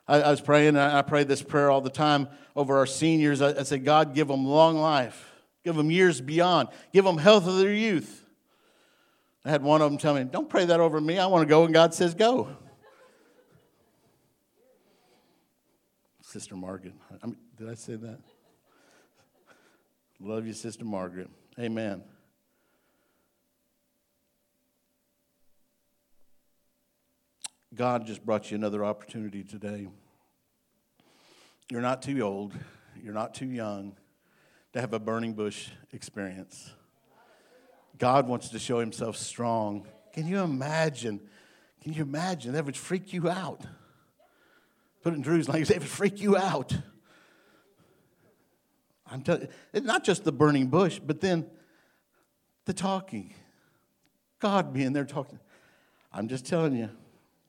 I, 0.07 0.21
I 0.21 0.31
was 0.31 0.41
praying, 0.41 0.75
I 0.77 1.01
pray 1.01 1.23
this 1.23 1.41
prayer 1.41 1.71
all 1.71 1.81
the 1.81 1.89
time 1.89 2.27
over 2.55 2.77
our 2.77 2.85
seniors. 2.85 3.41
I, 3.41 3.59
I 3.59 3.63
said, 3.63 3.85
God, 3.85 4.13
give 4.13 4.27
them 4.27 4.45
long 4.45 4.77
life, 4.77 5.31
give 5.63 5.75
them 5.75 5.91
years 5.91 6.19
beyond, 6.21 6.69
give 6.91 7.05
them 7.05 7.17
health 7.17 7.47
of 7.47 7.57
their 7.57 7.73
youth. 7.73 8.25
I 9.45 9.49
had 9.49 9.61
one 9.61 9.81
of 9.81 9.91
them 9.91 9.97
tell 9.97 10.13
me, 10.13 10.23
Don't 10.23 10.49
pray 10.49 10.65
that 10.65 10.79
over 10.79 10.99
me. 10.99 11.19
I 11.19 11.27
want 11.27 11.41
to 11.41 11.49
go, 11.49 11.65
and 11.65 11.73
God 11.73 11.93
says, 11.93 12.13
Go. 12.13 12.49
Sister 16.21 16.55
Margaret. 16.55 16.95
I 17.21 17.27
mean, 17.27 17.37
did 17.57 17.69
I 17.69 17.75
say 17.75 17.95
that? 17.95 18.17
Love 20.19 20.47
you, 20.47 20.53
Sister 20.53 20.83
Margaret. 20.83 21.29
Amen. 21.59 22.03
God 27.75 28.05
just 28.05 28.23
brought 28.23 28.51
you 28.51 28.55
another 28.55 28.85
opportunity 28.85 29.43
today. 29.43 29.87
You're 31.71 31.81
not 31.81 32.03
too 32.03 32.21
old, 32.21 32.53
you're 33.01 33.13
not 33.13 33.33
too 33.33 33.47
young 33.47 33.95
to 34.73 34.81
have 34.81 34.93
a 34.93 34.99
burning 34.99 35.33
bush 35.33 35.69
experience. 35.91 36.71
God 37.97 38.27
wants 38.27 38.49
to 38.49 38.59
show 38.59 38.79
himself 38.79 39.17
strong. 39.17 39.87
Can 40.11 40.27
you 40.27 40.39
imagine? 40.39 41.19
Can 41.81 41.93
you 41.93 42.03
imagine? 42.03 42.53
That 42.53 42.65
would 42.65 42.77
freak 42.77 43.11
you 43.11 43.29
out. 43.29 43.61
Put 45.01 45.13
it 45.13 45.15
in 45.17 45.21
Drew's 45.21 45.49
language, 45.49 45.71
it 45.71 45.79
would 45.79 45.87
freak 45.87 46.21
you 46.21 46.37
out. 46.37 46.75
I'm 49.09 49.21
telling 49.21 49.47
not 49.73 50.03
just 50.03 50.23
the 50.23 50.31
burning 50.31 50.67
bush, 50.67 50.99
but 51.03 51.21
then 51.21 51.47
the 52.65 52.73
talking. 52.73 53.33
God 54.39 54.73
being 54.73 54.93
there 54.93 55.05
talking. 55.05 55.39
I'm 56.11 56.27
just 56.27 56.45
telling 56.45 56.75
you, 56.75 56.89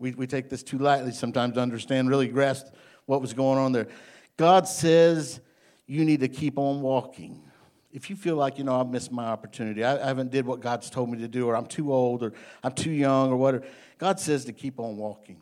we, 0.04 0.12
we 0.12 0.26
take 0.26 0.50
this 0.50 0.62
too 0.62 0.76
lightly 0.76 1.12
sometimes 1.12 1.54
to 1.54 1.60
understand, 1.60 2.10
really 2.10 2.28
grasp 2.28 2.66
what 3.06 3.22
was 3.22 3.32
going 3.32 3.58
on 3.58 3.72
there. 3.72 3.88
God 4.36 4.68
says 4.68 5.40
you 5.86 6.04
need 6.04 6.20
to 6.20 6.28
keep 6.28 6.58
on 6.58 6.82
walking. 6.82 7.42
If 7.90 8.10
you 8.10 8.16
feel 8.16 8.36
like, 8.36 8.58
you 8.58 8.64
know, 8.64 8.78
I've 8.78 8.90
missed 8.90 9.10
my 9.10 9.24
opportunity, 9.24 9.82
I, 9.82 9.96
I 10.02 10.06
haven't 10.08 10.30
did 10.30 10.44
what 10.44 10.60
God's 10.60 10.90
told 10.90 11.08
me 11.08 11.16
to 11.20 11.28
do, 11.28 11.48
or 11.48 11.56
I'm 11.56 11.64
too 11.64 11.90
old, 11.90 12.22
or 12.22 12.34
I'm 12.62 12.72
too 12.72 12.90
young, 12.90 13.32
or 13.32 13.36
whatever, 13.36 13.64
God 13.96 14.20
says 14.20 14.44
to 14.44 14.52
keep 14.52 14.78
on 14.78 14.98
walking. 14.98 15.40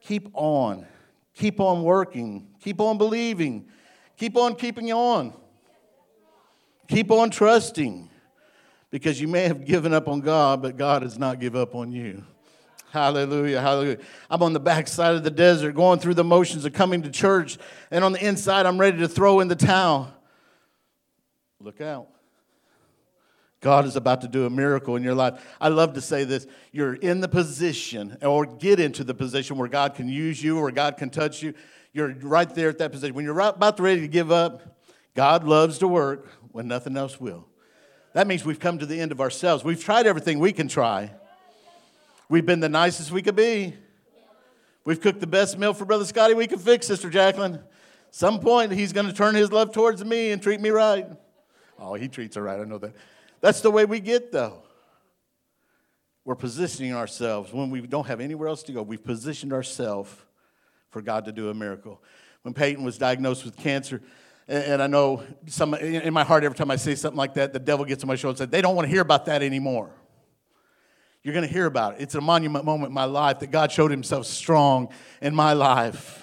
Keep 0.00 0.30
on. 0.32 0.86
Keep 1.34 1.60
on 1.60 1.82
working. 1.82 2.48
Keep 2.62 2.80
on 2.80 2.96
believing. 2.96 3.66
Keep 4.16 4.38
on 4.38 4.54
keeping 4.54 4.92
on. 4.92 5.34
Keep 6.88 7.10
on 7.10 7.28
trusting. 7.28 8.08
Because 8.90 9.20
you 9.20 9.28
may 9.28 9.42
have 9.42 9.66
given 9.66 9.92
up 9.92 10.08
on 10.08 10.20
God, 10.20 10.62
but 10.62 10.78
God 10.78 11.02
has 11.02 11.18
not 11.18 11.38
given 11.38 11.60
up 11.60 11.74
on 11.74 11.92
you. 11.92 12.24
Hallelujah, 12.94 13.60
hallelujah. 13.60 13.98
I'm 14.30 14.40
on 14.44 14.52
the 14.52 14.60
backside 14.60 15.16
of 15.16 15.24
the 15.24 15.30
desert 15.32 15.72
going 15.72 15.98
through 15.98 16.14
the 16.14 16.22
motions 16.22 16.64
of 16.64 16.74
coming 16.74 17.02
to 17.02 17.10
church, 17.10 17.58
and 17.90 18.04
on 18.04 18.12
the 18.12 18.24
inside, 18.24 18.66
I'm 18.66 18.78
ready 18.78 18.98
to 18.98 19.08
throw 19.08 19.40
in 19.40 19.48
the 19.48 19.56
towel. 19.56 20.14
Look 21.58 21.80
out. 21.80 22.06
God 23.60 23.84
is 23.84 23.96
about 23.96 24.20
to 24.20 24.28
do 24.28 24.46
a 24.46 24.50
miracle 24.50 24.94
in 24.94 25.02
your 25.02 25.16
life. 25.16 25.44
I 25.60 25.70
love 25.70 25.94
to 25.94 26.00
say 26.00 26.22
this 26.22 26.46
you're 26.70 26.94
in 26.94 27.20
the 27.20 27.26
position, 27.26 28.16
or 28.22 28.46
get 28.46 28.78
into 28.78 29.02
the 29.02 29.12
position 29.12 29.58
where 29.58 29.66
God 29.66 29.96
can 29.96 30.08
use 30.08 30.40
you, 30.40 30.58
or 30.58 30.70
God 30.70 30.96
can 30.96 31.10
touch 31.10 31.42
you. 31.42 31.52
You're 31.92 32.14
right 32.22 32.54
there 32.54 32.68
at 32.68 32.78
that 32.78 32.92
position. 32.92 33.16
When 33.16 33.24
you're 33.24 33.40
about 33.40 33.80
ready 33.80 34.02
to 34.02 34.08
give 34.08 34.30
up, 34.30 34.84
God 35.16 35.42
loves 35.42 35.78
to 35.78 35.88
work 35.88 36.28
when 36.52 36.68
nothing 36.68 36.96
else 36.96 37.20
will. 37.20 37.48
That 38.12 38.28
means 38.28 38.44
we've 38.44 38.60
come 38.60 38.78
to 38.78 38.86
the 38.86 39.00
end 39.00 39.10
of 39.10 39.20
ourselves. 39.20 39.64
We've 39.64 39.82
tried 39.82 40.06
everything 40.06 40.38
we 40.38 40.52
can 40.52 40.68
try. 40.68 41.10
We've 42.28 42.46
been 42.46 42.60
the 42.60 42.68
nicest 42.68 43.10
we 43.10 43.22
could 43.22 43.36
be. 43.36 43.74
We've 44.84 45.00
cooked 45.00 45.20
the 45.20 45.26
best 45.26 45.58
meal 45.58 45.72
for 45.72 45.84
Brother 45.84 46.04
Scotty 46.04 46.34
we 46.34 46.46
could 46.46 46.60
fix, 46.60 46.86
Sister 46.86 47.08
Jacqueline. 47.10 47.60
Some 48.10 48.40
point 48.40 48.72
he's 48.72 48.92
going 48.92 49.06
to 49.06 49.12
turn 49.12 49.34
his 49.34 49.50
love 49.50 49.72
towards 49.72 50.04
me 50.04 50.30
and 50.30 50.42
treat 50.42 50.60
me 50.60 50.70
right. 50.70 51.06
Oh, 51.78 51.94
he 51.94 52.08
treats 52.08 52.36
her 52.36 52.42
right. 52.42 52.60
I 52.60 52.64
know 52.64 52.78
that. 52.78 52.94
That's 53.40 53.60
the 53.60 53.70
way 53.70 53.84
we 53.84 54.00
get, 54.00 54.30
though. 54.30 54.62
We're 56.24 56.34
positioning 56.34 56.94
ourselves 56.94 57.52
when 57.52 57.70
we 57.70 57.80
don't 57.82 58.06
have 58.06 58.20
anywhere 58.20 58.48
else 58.48 58.62
to 58.64 58.72
go. 58.72 58.82
We've 58.82 59.02
positioned 59.02 59.52
ourselves 59.52 60.14
for 60.90 61.02
God 61.02 61.26
to 61.26 61.32
do 61.32 61.50
a 61.50 61.54
miracle. 61.54 62.02
When 62.42 62.54
Peyton 62.54 62.84
was 62.84 62.96
diagnosed 62.96 63.44
with 63.44 63.56
cancer, 63.56 64.00
and 64.46 64.82
I 64.82 64.86
know 64.86 65.22
some 65.46 65.74
in 65.74 66.12
my 66.12 66.24
heart 66.24 66.44
every 66.44 66.56
time 66.56 66.70
I 66.70 66.76
say 66.76 66.94
something 66.94 67.18
like 67.18 67.34
that, 67.34 67.52
the 67.52 67.58
devil 67.58 67.84
gets 67.84 68.04
on 68.04 68.08
my 68.08 68.16
shoulder 68.16 68.32
and 68.32 68.38
says, 68.38 68.48
"They 68.48 68.60
don't 68.60 68.76
want 68.76 68.86
to 68.86 68.90
hear 68.90 69.00
about 69.00 69.26
that 69.26 69.42
anymore." 69.42 69.90
You're 71.24 71.32
going 71.32 71.46
to 71.46 71.52
hear 71.52 71.64
about 71.64 71.94
it. 71.94 72.02
It's 72.02 72.14
a 72.14 72.20
monument 72.20 72.66
moment 72.66 72.90
in 72.90 72.94
my 72.94 73.06
life 73.06 73.40
that 73.40 73.50
God 73.50 73.72
showed 73.72 73.90
himself 73.90 74.26
strong 74.26 74.90
in 75.22 75.34
my 75.34 75.54
life. 75.54 76.20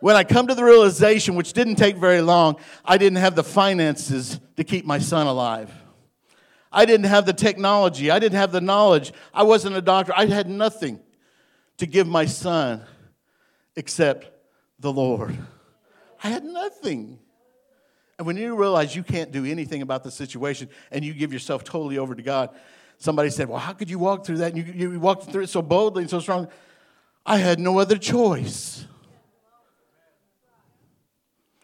When 0.00 0.16
I 0.16 0.24
come 0.24 0.46
to 0.46 0.54
the 0.54 0.64
realization, 0.64 1.34
which 1.34 1.52
didn't 1.52 1.76
take 1.76 1.96
very 1.96 2.22
long, 2.22 2.56
I 2.82 2.96
didn't 2.96 3.18
have 3.18 3.34
the 3.34 3.44
finances 3.44 4.40
to 4.56 4.64
keep 4.64 4.86
my 4.86 4.98
son 4.98 5.26
alive. 5.26 5.70
I 6.72 6.86
didn't 6.86 7.06
have 7.06 7.26
the 7.26 7.32
technology. 7.32 8.10
I 8.10 8.18
didn't 8.18 8.38
have 8.38 8.52
the 8.52 8.60
knowledge. 8.60 9.12
I 9.34 9.42
wasn't 9.42 9.76
a 9.76 9.82
doctor. 9.82 10.12
I 10.16 10.26
had 10.26 10.48
nothing 10.48 11.00
to 11.76 11.86
give 11.86 12.06
my 12.06 12.24
son 12.24 12.82
except 13.76 14.30
the 14.78 14.92
Lord. 14.92 15.36
I 16.22 16.28
had 16.28 16.44
nothing. 16.44 17.18
And 18.16 18.26
when 18.26 18.36
you 18.36 18.56
realize 18.56 18.96
you 18.96 19.02
can't 19.02 19.30
do 19.30 19.44
anything 19.44 19.82
about 19.82 20.04
the 20.04 20.10
situation 20.10 20.70
and 20.90 21.04
you 21.04 21.12
give 21.12 21.32
yourself 21.32 21.64
totally 21.64 21.98
over 21.98 22.14
to 22.14 22.22
God, 22.22 22.50
Somebody 22.98 23.30
said, 23.30 23.48
Well, 23.48 23.60
how 23.60 23.72
could 23.72 23.88
you 23.88 23.98
walk 23.98 24.26
through 24.26 24.38
that? 24.38 24.52
And 24.52 24.66
you, 24.66 24.90
you 24.90 25.00
walked 25.00 25.30
through 25.30 25.44
it 25.44 25.48
so 25.48 25.62
boldly 25.62 26.02
and 26.02 26.10
so 26.10 26.20
strong. 26.20 26.48
I 27.24 27.38
had 27.38 27.60
no 27.60 27.78
other 27.78 27.96
choice. 27.96 28.84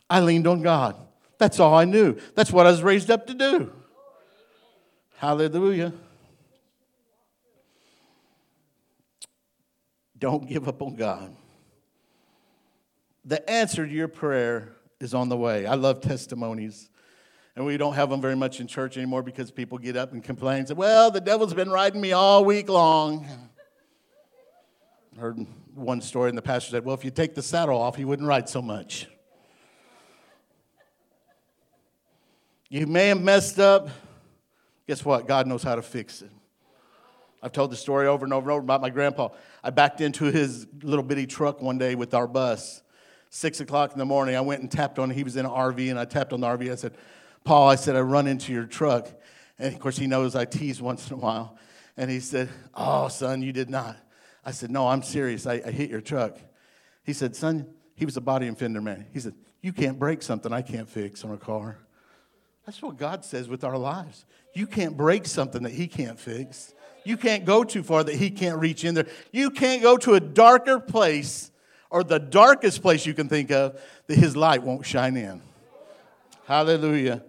I 0.08 0.20
leaned 0.20 0.46
on 0.46 0.62
God. 0.62 0.96
That's 1.38 1.58
all 1.58 1.74
I 1.74 1.84
knew. 1.84 2.16
That's 2.34 2.52
what 2.52 2.66
I 2.66 2.70
was 2.70 2.82
raised 2.82 3.10
up 3.10 3.26
to 3.26 3.34
do. 3.34 3.72
Hallelujah. 5.16 5.92
Don't 10.18 10.48
give 10.48 10.68
up 10.68 10.80
on 10.80 10.94
God. 10.94 11.34
The 13.24 13.48
answer 13.50 13.86
to 13.86 13.92
your 13.92 14.08
prayer 14.08 14.76
is 15.00 15.14
on 15.14 15.28
the 15.28 15.36
way. 15.36 15.66
I 15.66 15.74
love 15.74 16.00
testimonies. 16.00 16.88
And 17.56 17.64
we 17.64 17.76
don't 17.76 17.94
have 17.94 18.10
them 18.10 18.20
very 18.20 18.34
much 18.34 18.60
in 18.60 18.66
church 18.66 18.96
anymore 18.96 19.22
because 19.22 19.50
people 19.50 19.78
get 19.78 19.96
up 19.96 20.12
and 20.12 20.22
complain 20.22 20.60
and 20.60 20.68
say, 20.68 20.74
Well, 20.74 21.10
the 21.10 21.20
devil's 21.20 21.54
been 21.54 21.70
riding 21.70 22.00
me 22.00 22.12
all 22.12 22.44
week 22.44 22.68
long. 22.68 23.26
I 25.16 25.20
heard 25.20 25.46
one 25.74 26.00
story, 26.00 26.28
and 26.28 26.38
the 26.38 26.42
pastor 26.42 26.70
said, 26.72 26.84
Well, 26.84 26.94
if 26.94 27.04
you 27.04 27.10
take 27.10 27.34
the 27.34 27.42
saddle 27.42 27.80
off, 27.80 27.94
he 27.96 28.04
wouldn't 28.04 28.26
ride 28.26 28.48
so 28.48 28.60
much. 28.60 29.06
You 32.68 32.88
may 32.88 33.08
have 33.08 33.20
messed 33.20 33.60
up. 33.60 33.88
Guess 34.88 35.04
what? 35.04 35.28
God 35.28 35.46
knows 35.46 35.62
how 35.62 35.76
to 35.76 35.82
fix 35.82 36.22
it. 36.22 36.30
I've 37.40 37.52
told 37.52 37.70
the 37.70 37.76
story 37.76 38.08
over 38.08 38.24
and 38.24 38.32
over 38.32 38.50
and 38.50 38.52
over 38.52 38.64
about 38.64 38.80
my 38.80 38.90
grandpa. 38.90 39.28
I 39.62 39.70
backed 39.70 40.00
into 40.00 40.24
his 40.24 40.66
little 40.82 41.04
bitty 41.04 41.26
truck 41.26 41.62
one 41.62 41.78
day 41.78 41.94
with 41.94 42.14
our 42.14 42.26
bus. 42.26 42.82
Six 43.30 43.60
o'clock 43.60 43.92
in 43.92 43.98
the 43.98 44.04
morning, 44.04 44.34
I 44.34 44.40
went 44.40 44.62
and 44.62 44.70
tapped 44.70 44.98
on, 44.98 45.10
he 45.10 45.22
was 45.22 45.36
in 45.36 45.44
an 45.44 45.52
RV, 45.52 45.90
and 45.90 45.98
I 45.98 46.04
tapped 46.04 46.32
on 46.32 46.40
the 46.40 46.46
RV. 46.46 46.72
I 46.72 46.74
said, 46.74 46.94
Paul, 47.44 47.68
I 47.68 47.74
said, 47.74 47.94
I 47.94 48.00
run 48.00 48.26
into 48.26 48.52
your 48.52 48.64
truck. 48.64 49.08
And 49.58 49.72
of 49.72 49.80
course, 49.80 49.96
he 49.96 50.06
knows 50.06 50.34
I 50.34 50.46
tease 50.46 50.80
once 50.80 51.08
in 51.08 51.14
a 51.14 51.20
while. 51.20 51.56
And 51.96 52.10
he 52.10 52.20
said, 52.20 52.48
Oh, 52.74 53.08
son, 53.08 53.42
you 53.42 53.52
did 53.52 53.70
not. 53.70 53.96
I 54.44 54.50
said, 54.50 54.70
No, 54.70 54.88
I'm 54.88 55.02
serious. 55.02 55.46
I, 55.46 55.62
I 55.64 55.70
hit 55.70 55.90
your 55.90 56.00
truck. 56.00 56.38
He 57.04 57.12
said, 57.12 57.36
Son, 57.36 57.66
he 57.94 58.04
was 58.04 58.16
a 58.16 58.20
body 58.20 58.46
and 58.46 58.58
fender 58.58 58.80
man. 58.80 59.06
He 59.12 59.20
said, 59.20 59.34
You 59.60 59.72
can't 59.72 59.98
break 59.98 60.22
something 60.22 60.52
I 60.52 60.62
can't 60.62 60.88
fix 60.88 61.24
on 61.24 61.30
a 61.32 61.36
car. 61.36 61.78
That's 62.66 62.80
what 62.80 62.96
God 62.96 63.24
says 63.24 63.48
with 63.48 63.62
our 63.62 63.76
lives. 63.76 64.24
You 64.54 64.66
can't 64.66 64.96
break 64.96 65.26
something 65.26 65.62
that 65.64 65.72
He 65.72 65.86
can't 65.86 66.18
fix. 66.18 66.74
You 67.04 67.18
can't 67.18 67.44
go 67.44 67.62
too 67.62 67.82
far 67.82 68.02
that 68.02 68.14
He 68.14 68.30
can't 68.30 68.58
reach 68.58 68.84
in 68.84 68.94
there. 68.94 69.06
You 69.32 69.50
can't 69.50 69.82
go 69.82 69.96
to 69.98 70.14
a 70.14 70.20
darker 70.20 70.80
place 70.80 71.50
or 71.90 72.02
the 72.02 72.18
darkest 72.18 72.80
place 72.80 73.04
you 73.04 73.12
can 73.12 73.28
think 73.28 73.50
of 73.50 73.80
that 74.06 74.16
His 74.16 74.34
light 74.34 74.62
won't 74.62 74.86
shine 74.86 75.16
in. 75.16 75.42
Hallelujah. 76.46 77.22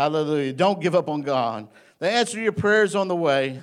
Hallelujah. 0.00 0.54
Don't 0.54 0.80
give 0.80 0.94
up 0.94 1.10
on 1.10 1.20
God. 1.20 1.68
The 1.98 2.10
answer 2.10 2.36
to 2.36 2.42
your 2.42 2.52
prayer 2.52 2.84
is 2.84 2.96
on 2.96 3.06
the 3.06 3.14
way. 3.14 3.60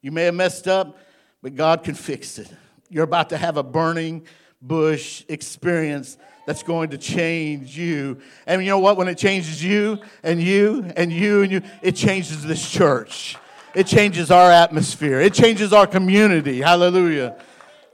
You 0.00 0.12
may 0.12 0.22
have 0.22 0.36
messed 0.36 0.68
up, 0.68 0.96
but 1.42 1.56
God 1.56 1.82
can 1.82 1.96
fix 1.96 2.38
it. 2.38 2.48
You're 2.88 3.02
about 3.02 3.30
to 3.30 3.36
have 3.36 3.56
a 3.56 3.64
burning 3.64 4.24
bush 4.62 5.24
experience 5.26 6.16
that's 6.46 6.62
going 6.62 6.90
to 6.90 6.96
change 6.96 7.76
you. 7.76 8.20
And 8.46 8.62
you 8.62 8.68
know 8.68 8.78
what? 8.78 8.98
When 8.98 9.08
it 9.08 9.18
changes 9.18 9.64
you 9.64 9.98
and 10.22 10.40
you 10.40 10.88
and 10.94 11.12
you 11.12 11.42
and 11.42 11.50
you, 11.50 11.62
it 11.82 11.96
changes 11.96 12.44
this 12.44 12.70
church. 12.70 13.36
It 13.74 13.88
changes 13.88 14.30
our 14.30 14.52
atmosphere. 14.52 15.20
It 15.20 15.34
changes 15.34 15.72
our 15.72 15.88
community. 15.88 16.60
Hallelujah. 16.60 17.36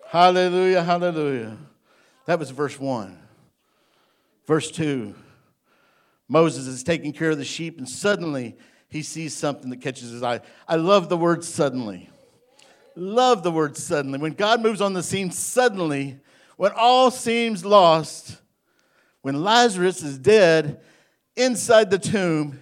Hallelujah. 0.07 0.83
Hallelujah. 0.83 1.57
That 2.27 2.39
was 2.39 2.51
verse 2.51 2.79
1. 2.79 3.19
Verse 4.47 4.71
2 4.71 5.15
Moses 6.29 6.67
is 6.67 6.83
taking 6.83 7.13
care 7.13 7.31
of 7.31 7.39
the 7.39 7.45
sheep, 7.45 7.79
and 7.79 7.89
suddenly 7.89 8.57
he 8.89 9.03
sees 9.03 9.35
something 9.35 9.71
that 9.71 9.81
catches 9.81 10.11
his 10.11 10.23
eye. 10.23 10.41
I 10.67 10.77
love 10.77 11.09
the 11.09 11.17
word 11.17 11.45
suddenly. 11.45 12.11
Love 12.95 13.43
the 13.43 13.51
word 13.51 13.77
suddenly. 13.77 14.19
When 14.19 14.33
God 14.33 14.63
moves 14.63 14.81
on 14.81 14.93
the 14.93 15.03
scene 15.03 15.31
suddenly, 15.31 16.19
when 16.57 16.73
all 16.75 17.11
seems 17.11 17.65
lost, 17.65 18.41
when 19.23 19.43
Lazarus 19.43 20.03
is 20.03 20.19
dead 20.19 20.81
inside 21.37 21.91
the 21.91 21.99
tomb, 21.99 22.61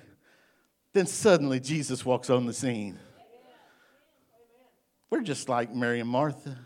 then 0.93 1.07
suddenly 1.07 1.61
Jesus 1.61 2.05
walks 2.05 2.31
on 2.31 2.47
the 2.47 2.53
scene. 2.53 2.99
We're 5.11 5.23
just 5.23 5.49
like 5.49 5.73
Mary 5.73 6.01
and 6.01 6.09
Martha. 6.09 6.59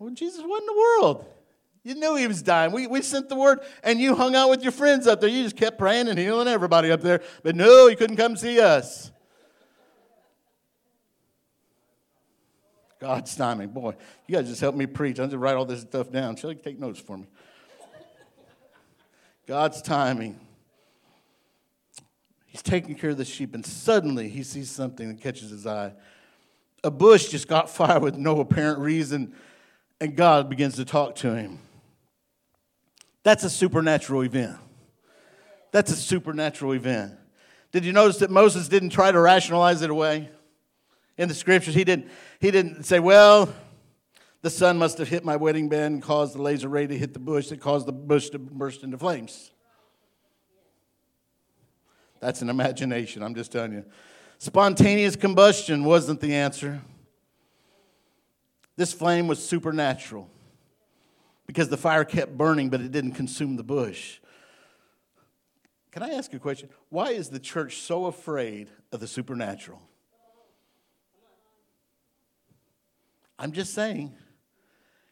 Well, 0.00 0.10
Jesus, 0.10 0.42
what 0.44 0.60
in 0.62 0.66
the 0.66 0.72
world? 0.72 1.26
You 1.84 1.96
knew 1.96 2.14
he 2.14 2.28
was 2.28 2.42
dying. 2.42 2.70
We, 2.70 2.86
we 2.86 3.02
sent 3.02 3.28
the 3.28 3.34
word, 3.34 3.60
and 3.82 4.00
you 4.00 4.14
hung 4.14 4.36
out 4.36 4.50
with 4.50 4.62
your 4.62 4.70
friends 4.70 5.06
up 5.06 5.20
there. 5.20 5.28
You 5.28 5.42
just 5.42 5.56
kept 5.56 5.78
praying 5.78 6.08
and 6.08 6.18
healing 6.18 6.46
everybody 6.46 6.92
up 6.92 7.00
there. 7.00 7.22
But 7.42 7.56
no, 7.56 7.88
you 7.88 7.96
couldn't 7.96 8.16
come 8.16 8.36
see 8.36 8.60
us. 8.60 9.10
God's 13.00 13.34
timing. 13.34 13.70
Boy, 13.70 13.96
you 14.28 14.36
guys 14.36 14.46
just 14.46 14.60
help 14.60 14.76
me 14.76 14.86
preach. 14.86 15.18
I'm 15.18 15.28
just 15.28 15.40
write 15.40 15.56
all 15.56 15.64
this 15.64 15.80
stuff 15.80 16.12
down. 16.12 16.36
Shall 16.36 16.52
you 16.52 16.58
take 16.62 16.78
notes 16.78 17.00
for 17.00 17.18
me? 17.18 17.26
God's 19.44 19.82
timing. 19.82 20.38
He's 22.46 22.62
taking 22.62 22.94
care 22.94 23.10
of 23.10 23.16
the 23.16 23.24
sheep, 23.24 23.56
and 23.56 23.66
suddenly 23.66 24.28
he 24.28 24.44
sees 24.44 24.70
something 24.70 25.08
that 25.08 25.20
catches 25.20 25.50
his 25.50 25.66
eye. 25.66 25.94
A 26.84 26.92
bush 26.92 27.28
just 27.28 27.48
got 27.48 27.68
fire 27.74 27.98
with 27.98 28.16
no 28.16 28.38
apparent 28.38 28.78
reason, 28.78 29.34
and 30.00 30.14
God 30.14 30.48
begins 30.48 30.76
to 30.76 30.84
talk 30.84 31.16
to 31.16 31.34
him. 31.34 31.58
That's 33.22 33.44
a 33.44 33.50
supernatural 33.50 34.22
event. 34.22 34.56
That's 35.70 35.90
a 35.90 35.96
supernatural 35.96 36.72
event. 36.72 37.14
Did 37.70 37.84
you 37.84 37.92
notice 37.92 38.18
that 38.18 38.30
Moses 38.30 38.68
didn't 38.68 38.90
try 38.90 39.10
to 39.10 39.18
rationalize 39.18 39.82
it 39.82 39.90
away? 39.90 40.28
In 41.16 41.28
the 41.28 41.34
scriptures, 41.34 41.74
he 41.74 41.84
didn't, 41.84 42.08
he 42.40 42.50
didn't 42.50 42.84
say, 42.84 42.98
well, 42.98 43.52
the 44.42 44.50
sun 44.50 44.76
must 44.76 44.98
have 44.98 45.08
hit 45.08 45.24
my 45.24 45.36
wedding 45.36 45.68
band 45.68 45.94
and 45.94 46.02
caused 46.02 46.34
the 46.34 46.42
laser 46.42 46.68
ray 46.68 46.86
to 46.86 46.98
hit 46.98 47.14
the 47.14 47.20
bush 47.20 47.48
that 47.48 47.60
caused 47.60 47.86
the 47.86 47.92
bush 47.92 48.28
to 48.30 48.38
burst 48.38 48.82
into 48.82 48.98
flames. 48.98 49.50
That's 52.20 52.42
an 52.42 52.50
imagination, 52.50 53.22
I'm 53.22 53.34
just 53.34 53.52
telling 53.52 53.72
you. 53.72 53.84
Spontaneous 54.38 55.16
combustion 55.16 55.84
wasn't 55.84 56.20
the 56.20 56.34
answer. 56.34 56.82
This 58.76 58.92
flame 58.92 59.28
was 59.28 59.44
supernatural 59.44 60.28
because 61.52 61.68
the 61.68 61.76
fire 61.76 62.02
kept 62.02 62.38
burning, 62.38 62.70
but 62.70 62.80
it 62.80 62.90
didn't 62.92 63.12
consume 63.12 63.56
the 63.56 63.62
bush. 63.62 64.20
Can 65.90 66.02
I 66.02 66.12
ask 66.12 66.32
you 66.32 66.38
a 66.38 66.40
question? 66.40 66.70
Why 66.88 67.10
is 67.10 67.28
the 67.28 67.38
church 67.38 67.76
so 67.76 68.06
afraid 68.06 68.68
of 68.90 69.00
the 69.00 69.06
supernatural? 69.06 69.82
I'm 73.38 73.52
just 73.52 73.74
saying. 73.74 74.14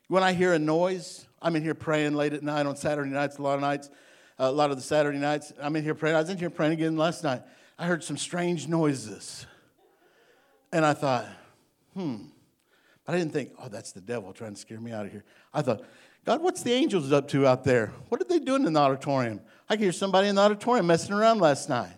When 0.08 0.22
I 0.22 0.32
hear 0.32 0.54
a 0.54 0.58
noise, 0.58 1.26
I'm 1.42 1.56
in 1.56 1.62
here 1.62 1.74
praying 1.74 2.14
late 2.14 2.32
at 2.32 2.42
night 2.42 2.64
on 2.64 2.74
Saturday 2.74 3.10
nights, 3.10 3.36
a 3.36 3.42
lot 3.42 3.56
of 3.56 3.60
nights, 3.60 3.90
a 4.38 4.50
lot 4.50 4.70
of 4.70 4.78
the 4.78 4.82
Saturday 4.82 5.18
nights. 5.18 5.52
I'm 5.60 5.76
in 5.76 5.84
here 5.84 5.94
praying. 5.94 6.16
I 6.16 6.20
was 6.20 6.30
in 6.30 6.38
here 6.38 6.48
praying 6.48 6.72
again 6.72 6.96
last 6.96 7.22
night. 7.22 7.42
I 7.78 7.84
heard 7.84 8.02
some 8.02 8.16
strange 8.16 8.66
noises. 8.66 9.44
And 10.72 10.86
I 10.86 10.94
thought, 10.94 11.26
hmm. 11.92 12.16
But 13.04 13.14
I 13.14 13.18
didn't 13.18 13.34
think, 13.34 13.52
oh, 13.58 13.68
that's 13.68 13.92
the 13.92 14.00
devil 14.00 14.32
trying 14.32 14.54
to 14.54 14.58
scare 14.58 14.80
me 14.80 14.92
out 14.92 15.04
of 15.04 15.12
here. 15.12 15.24
I 15.52 15.60
thought, 15.60 15.82
God, 16.24 16.42
what's 16.42 16.62
the 16.62 16.72
angels 16.72 17.12
up 17.12 17.28
to 17.28 17.46
out 17.46 17.64
there? 17.64 17.92
What 18.08 18.20
are 18.20 18.24
they 18.24 18.38
doing 18.38 18.66
in 18.66 18.72
the 18.74 18.80
auditorium? 18.80 19.40
I 19.68 19.74
could 19.74 19.82
hear 19.82 19.92
somebody 19.92 20.28
in 20.28 20.34
the 20.34 20.42
auditorium 20.42 20.86
messing 20.86 21.14
around 21.14 21.40
last 21.40 21.68
night. 21.68 21.96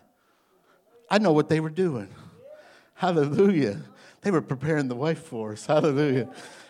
I 1.09 1.17
know 1.17 1.33
what 1.33 1.49
they 1.49 1.59
were 1.59 1.69
doing. 1.69 2.07
Hallelujah. 2.95 3.81
They 4.21 4.31
were 4.31 4.41
preparing 4.41 4.87
the 4.87 4.95
way 4.95 5.15
for 5.15 5.51
us. 5.51 5.65
Hallelujah. 5.65 6.29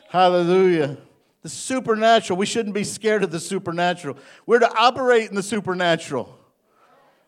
Hallelujah. 0.10 0.98
The 1.44 1.50
supernatural. 1.50 2.38
We 2.38 2.46
shouldn't 2.46 2.74
be 2.74 2.84
scared 2.84 3.24
of 3.24 3.32
the 3.32 3.40
supernatural. 3.40 4.18
We're 4.46 4.60
to 4.60 4.74
operate 4.76 5.30
in 5.30 5.36
the 5.36 5.44
supernatural. 5.44 6.40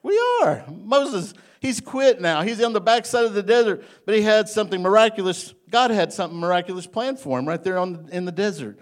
We 0.02 0.20
are. 0.42 0.66
Moses, 0.70 1.34
he's 1.60 1.80
quit 1.80 2.22
now. 2.22 2.42
He's 2.42 2.64
on 2.64 2.74
the 2.74 2.82
backside 2.82 3.26
of 3.26 3.34
the 3.34 3.44
desert, 3.44 3.84
but 4.06 4.16
he 4.16 4.22
had 4.22 4.50
something 4.50 4.82
miraculous. 4.82 5.54
God 5.70 5.92
had 5.92 6.14
something 6.14 6.40
miraculous 6.40 6.88
planned 6.88 7.20
for 7.20 7.38
him 7.38 7.48
right 7.48 7.64
there 7.64 7.78
on, 7.78 8.10
in 8.12 8.26
the 8.26 8.32
desert. 8.32 8.80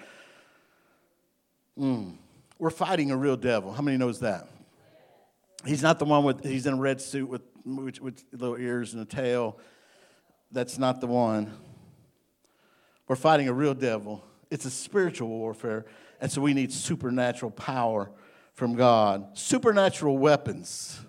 Mm. 1.79 2.15
We're 2.59 2.69
fighting 2.69 3.11
a 3.11 3.17
real 3.17 3.35
devil. 3.35 3.73
How 3.73 3.81
many 3.81 3.97
knows 3.97 4.19
that? 4.19 4.47
He's 5.65 5.81
not 5.81 5.99
the 5.99 6.05
one 6.05 6.23
with, 6.23 6.43
he's 6.43 6.65
in 6.65 6.73
a 6.73 6.77
red 6.77 7.01
suit 7.01 7.27
with, 7.27 7.41
with, 7.65 8.01
with 8.01 8.23
little 8.31 8.57
ears 8.57 8.93
and 8.93 9.01
a 9.01 9.05
tail. 9.05 9.57
That's 10.51 10.77
not 10.77 11.01
the 11.01 11.07
one. 11.07 11.51
We're 13.07 13.15
fighting 13.15 13.47
a 13.47 13.53
real 13.53 13.73
devil. 13.73 14.23
It's 14.51 14.65
a 14.65 14.71
spiritual 14.71 15.29
warfare. 15.29 15.85
And 16.21 16.31
so 16.31 16.41
we 16.41 16.53
need 16.53 16.71
supernatural 16.71 17.51
power 17.51 18.11
from 18.53 18.75
God, 18.75 19.37
supernatural 19.37 20.17
weapons. 20.17 20.99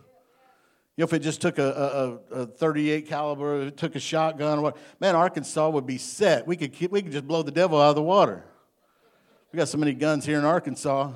You 0.96 1.02
know, 1.02 1.04
if 1.04 1.12
it 1.12 1.18
just 1.20 1.40
took 1.40 1.58
a, 1.58 2.20
a, 2.30 2.42
a 2.42 2.46
38 2.46 3.08
caliber, 3.08 3.62
it 3.62 3.76
took 3.76 3.96
a 3.96 4.00
shotgun, 4.00 4.60
or 4.60 4.62
what, 4.62 4.76
man, 5.00 5.14
Arkansas 5.14 5.68
would 5.68 5.86
be 5.86 5.98
set. 5.98 6.46
We 6.46 6.56
could, 6.56 6.72
keep, 6.72 6.90
we 6.90 7.02
could 7.02 7.12
just 7.12 7.26
blow 7.26 7.42
the 7.42 7.50
devil 7.50 7.80
out 7.80 7.90
of 7.90 7.96
the 7.96 8.02
water. 8.02 8.44
We 9.54 9.58
got 9.58 9.68
so 9.68 9.78
many 9.78 9.94
guns 9.94 10.26
here 10.26 10.36
in 10.36 10.44
Arkansas. 10.44 11.12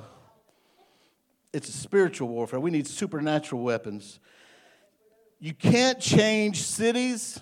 It's 1.51 1.67
a 1.67 1.73
spiritual 1.73 2.29
warfare. 2.29 2.57
We 2.57 2.71
need 2.71 2.87
supernatural 2.87 3.61
weapons. 3.61 4.21
You 5.41 5.53
can't 5.53 5.99
change 5.99 6.63
cities, 6.63 7.41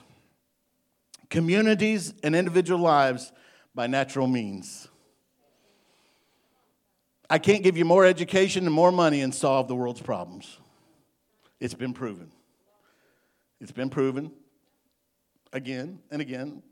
communities, 1.29 2.15
and 2.23 2.35
individual 2.35 2.79
lives 2.79 3.31
by 3.75 3.85
natural 3.85 4.25
means. 4.25 4.87
I 7.29 7.37
can't 7.37 7.61
give 7.61 7.77
you 7.77 7.85
more 7.85 8.03
education 8.03 8.65
and 8.65 8.73
more 8.73 8.91
money 8.91 9.21
and 9.21 9.35
solve 9.35 9.67
the 9.67 9.75
world's 9.75 10.01
problems. 10.01 10.57
It's 11.59 11.75
been 11.75 11.93
proven. 11.93 12.31
It's 13.61 13.71
been 13.71 13.91
proven 13.91 14.31
again 15.53 15.99
and 16.09 16.23
again 16.23 16.63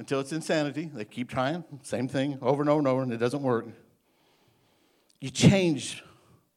until 0.00 0.18
it's 0.18 0.32
insanity. 0.32 0.90
They 0.92 1.04
keep 1.04 1.28
trying, 1.28 1.62
same 1.82 2.08
thing 2.08 2.38
over 2.40 2.62
and 2.62 2.70
over 2.70 2.78
and 2.78 2.88
over, 2.88 3.02
and 3.02 3.12
it 3.12 3.18
doesn't 3.18 3.42
work. 3.42 3.66
You 5.20 5.28
change 5.28 6.02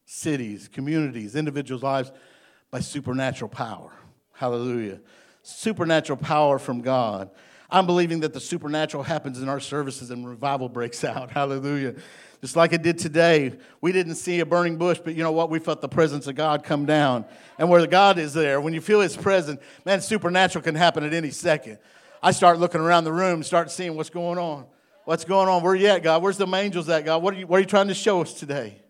cities, 0.05 0.69
communities, 0.71 1.35
individuals' 1.35 1.83
lives 1.83 2.13
by 2.71 2.79
supernatural 2.79 3.49
power. 3.49 3.91
Hallelujah. 4.31 5.01
Supernatural 5.41 6.17
power 6.17 6.57
from 6.57 6.79
God. 6.79 7.31
I'm 7.69 7.85
believing 7.85 8.21
that 8.21 8.31
the 8.31 8.39
supernatural 8.39 9.03
happens 9.03 9.41
in 9.41 9.49
our 9.49 9.59
services 9.59 10.09
and 10.09 10.25
revival 10.25 10.69
breaks 10.69 11.03
out. 11.03 11.29
Hallelujah. 11.31 11.95
Just 12.39 12.55
like 12.55 12.71
it 12.71 12.81
did 12.81 12.97
today. 12.97 13.53
We 13.81 13.91
didn't 13.91 14.15
see 14.15 14.39
a 14.39 14.45
burning 14.45 14.77
bush, 14.77 14.99
but 15.03 15.15
you 15.15 15.23
know 15.23 15.33
what? 15.33 15.49
We 15.49 15.59
felt 15.59 15.81
the 15.81 15.89
presence 15.89 16.27
of 16.27 16.35
God 16.35 16.63
come 16.63 16.85
down. 16.85 17.25
And 17.57 17.69
where 17.69 17.85
God 17.87 18.19
is 18.19 18.33
there, 18.33 18.61
when 18.61 18.73
you 18.73 18.79
feel 18.79 19.01
His 19.01 19.17
presence, 19.17 19.59
man, 19.85 19.99
supernatural 19.99 20.63
can 20.63 20.75
happen 20.75 21.03
at 21.03 21.13
any 21.13 21.31
second. 21.31 21.77
I 22.23 22.31
start 22.31 22.57
looking 22.57 22.79
around 22.79 23.03
the 23.03 23.11
room, 23.11 23.43
start 23.43 23.69
seeing 23.69 23.97
what's 23.97 24.09
going 24.09 24.37
on. 24.37 24.65
What's 25.03 25.25
going 25.25 25.49
on? 25.49 25.61
Where 25.61 25.75
you 25.75 25.87
at, 25.87 26.01
God? 26.01 26.23
Where's 26.23 26.37
the 26.37 26.47
angels 26.47 26.87
at, 26.87 27.03
God? 27.03 27.21
What 27.21 27.33
are 27.33 27.37
you, 27.37 27.45
what 27.45 27.57
are 27.57 27.59
you 27.59 27.65
trying 27.65 27.89
to 27.89 27.93
show 27.93 28.21
us 28.21 28.33
today? 28.33 28.81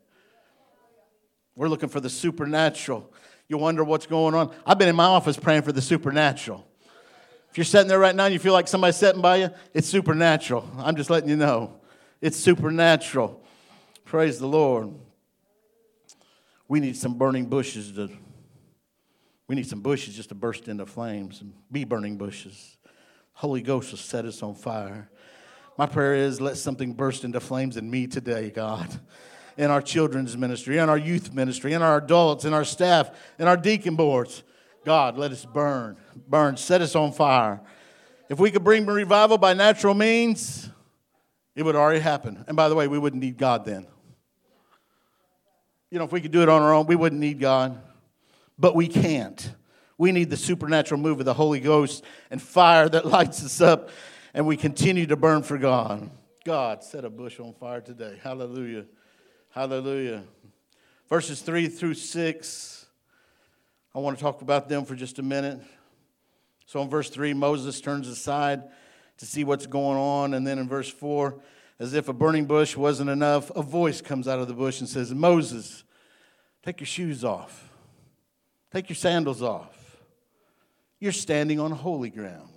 We're 1.56 1.68
looking 1.68 1.90
for 1.90 2.00
the 2.00 2.12
supernatural. 2.12 3.12
You 3.48 3.58
wonder 3.58 3.84
what's 3.84 4.06
going 4.06 4.36
on. 4.36 4.54
I've 4.68 4.78
been 4.78 4.88
in 4.88 4.96
my 4.96 5.06
office 5.06 5.36
praying 5.36 5.64
for 5.64 5.72
the 5.72 5.82
supernatural. 5.82 6.64
If 7.50 7.58
you're 7.58 7.66
sitting 7.66 7.88
there 7.88 7.98
right 7.98 8.16
now 8.16 8.26
and 8.26 8.34
you 8.34 8.40
feel 8.40 8.54
like 8.54 8.68
somebody's 8.68 8.98
sitting 8.98 9.22
by 9.22 9.38
you, 9.38 9.50
it's 9.74 9.88
supernatural. 9.88 10.70
I'm 10.78 10.96
just 10.96 11.10
letting 11.10 11.30
you 11.30 11.36
know. 11.36 11.80
It's 12.22 12.38
supernatural. 12.38 13.44
Praise 14.06 14.38
the 14.38 14.48
Lord. 14.48 14.94
We 16.68 16.80
need 16.80 16.98
some 16.98 17.18
burning 17.18 17.46
bushes 17.46 17.92
to, 17.94 18.12
we 19.48 19.56
need 19.56 19.68
some 19.68 19.82
bushes 19.82 20.16
just 20.16 20.30
to 20.30 20.36
burst 20.36 20.68
into 20.68 20.86
flames 20.86 21.42
and 21.42 21.54
be 21.72 21.84
burning 21.84 22.18
bushes. 22.18 22.78
Holy 23.34 23.62
Ghost 23.62 23.92
will 23.92 23.98
set 23.98 24.26
us 24.26 24.42
on 24.42 24.56
fire. 24.56 25.10
My 25.78 25.86
prayer 25.86 26.16
is 26.16 26.40
let 26.40 26.58
something 26.58 26.94
burst 26.94 27.24
into 27.24 27.40
flames 27.40 27.78
in 27.78 27.90
me 27.90 28.08
today, 28.08 28.50
God. 28.50 28.88
In 29.58 29.70
our 29.70 29.82
children's 29.82 30.38
ministry, 30.38 30.78
in 30.78 30.90
our 30.90 30.98
youth 30.98 31.34
ministry, 31.34 31.74
in 31.74 31.82
our 31.82 31.98
adults, 31.98 32.46
in 32.46 32.54
our 32.54 32.66
staff, 32.66 33.12
in 33.38 33.48
our 33.48 33.58
deacon 33.58 33.96
boards. 33.96 34.44
God, 34.86 35.18
let 35.18 35.32
us 35.32 35.46
burn, 35.46 35.98
burn, 36.28 36.58
set 36.58 36.82
us 36.82 36.96
on 36.96 37.12
fire. 37.12 37.62
If 38.30 38.40
we 38.40 38.52
could 38.52 38.64
bring 38.64 38.86
revival 38.86 39.38
by 39.38 39.54
natural 39.54 39.94
means, 39.94 40.70
it 41.56 41.64
would 41.64 41.76
already 41.76 42.00
happen. 42.00 42.44
And 42.48 42.58
by 42.58 42.70
the 42.70 42.76
way, 42.76 42.88
we 42.88 42.98
wouldn't 42.98 43.22
need 43.22 43.38
God 43.38 43.66
then. 43.66 43.86
You 45.92 46.00
know, 46.00 46.06
if 46.06 46.12
we 46.12 46.22
could 46.22 46.32
do 46.32 46.42
it 46.42 46.50
on 46.50 46.62
our 46.62 46.74
own, 46.74 46.88
we 46.88 46.96
wouldn't 46.96 47.22
need 47.22 47.40
God. 47.40 47.80
But 48.58 48.76
we 48.76 48.88
can't. 48.88 49.54
We 49.98 50.12
need 50.12 50.30
the 50.30 50.38
supernatural 50.38 51.00
move 51.00 51.20
of 51.20 51.26
the 51.26 51.34
Holy 51.34 51.60
Ghost 51.60 52.04
and 52.32 52.42
fire 52.42 52.90
that 52.90 53.06
lights 53.18 53.44
us 53.44 53.62
up, 53.62 53.90
and 54.34 54.48
we 54.48 54.58
continue 54.58 55.06
to 55.08 55.16
burn 55.16 55.44
for 55.44 55.58
God. 55.58 56.10
God, 56.44 56.84
set 56.84 57.06
a 57.06 57.10
bush 57.10 57.40
on 57.40 57.54
fire 57.54 57.82
today. 57.82 58.20
Hallelujah. 58.22 58.86
Hallelujah. 59.52 60.24
Verses 61.08 61.42
3 61.42 61.68
through 61.68 61.94
6, 61.94 62.86
I 63.94 64.00
want 64.00 64.18
to 64.18 64.24
talk 64.24 64.42
about 64.42 64.68
them 64.68 64.84
for 64.84 64.96
just 64.96 65.20
a 65.20 65.24
minute. 65.24 65.60
So 66.66 66.82
in 66.82 66.90
verse 66.90 67.10
3, 67.10 67.34
Moses 67.34 67.80
turns 67.80 68.08
aside 68.08 68.64
to 69.18 69.26
see 69.26 69.44
what's 69.44 69.68
going 69.68 69.98
on. 69.98 70.34
And 70.34 70.46
then 70.46 70.58
in 70.58 70.68
verse 70.68 70.90
4, 70.90 71.40
as 71.80 71.94
if 71.94 72.10
a 72.10 72.14
burning 72.14 72.46
bush 72.46 72.76
wasn't 72.76 73.10
enough, 73.10 73.52
a 73.52 73.62
voice 73.62 74.02
comes 74.02 74.28
out 74.28 74.40
of 74.40 74.48
the 74.48 74.54
bush 74.54 74.80
and 74.80 74.90
says, 74.90 75.14
Moses, 75.14 75.84
take 76.64 76.80
your 76.80 76.88
shoes 76.88 77.24
off, 77.24 77.70
take 78.72 78.90
your 78.90 78.96
sandals 78.96 79.42
off. 79.42 79.83
You're 81.04 81.12
standing 81.12 81.60
on 81.60 81.72
holy 81.72 82.10
ground. 82.10 82.48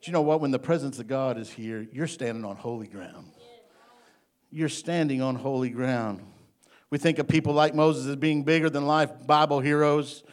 Do 0.00 0.10
you 0.10 0.12
know 0.12 0.22
what? 0.22 0.40
When 0.40 0.50
the 0.50 0.58
presence 0.58 0.98
of 0.98 1.06
God 1.06 1.38
is 1.38 1.48
here, 1.48 1.86
you're 1.92 2.08
standing 2.08 2.44
on 2.44 2.56
holy 2.56 2.88
ground. 2.88 3.30
You're 4.50 4.68
standing 4.68 5.22
on 5.22 5.36
holy 5.36 5.70
ground. 5.70 6.20
We 6.90 6.98
think 6.98 7.20
of 7.20 7.28
people 7.28 7.52
like 7.52 7.76
Moses 7.76 8.08
as 8.08 8.16
being 8.16 8.42
bigger 8.42 8.68
than 8.68 8.88
life 8.88 9.24
Bible 9.24 9.60
heroes. 9.60 10.24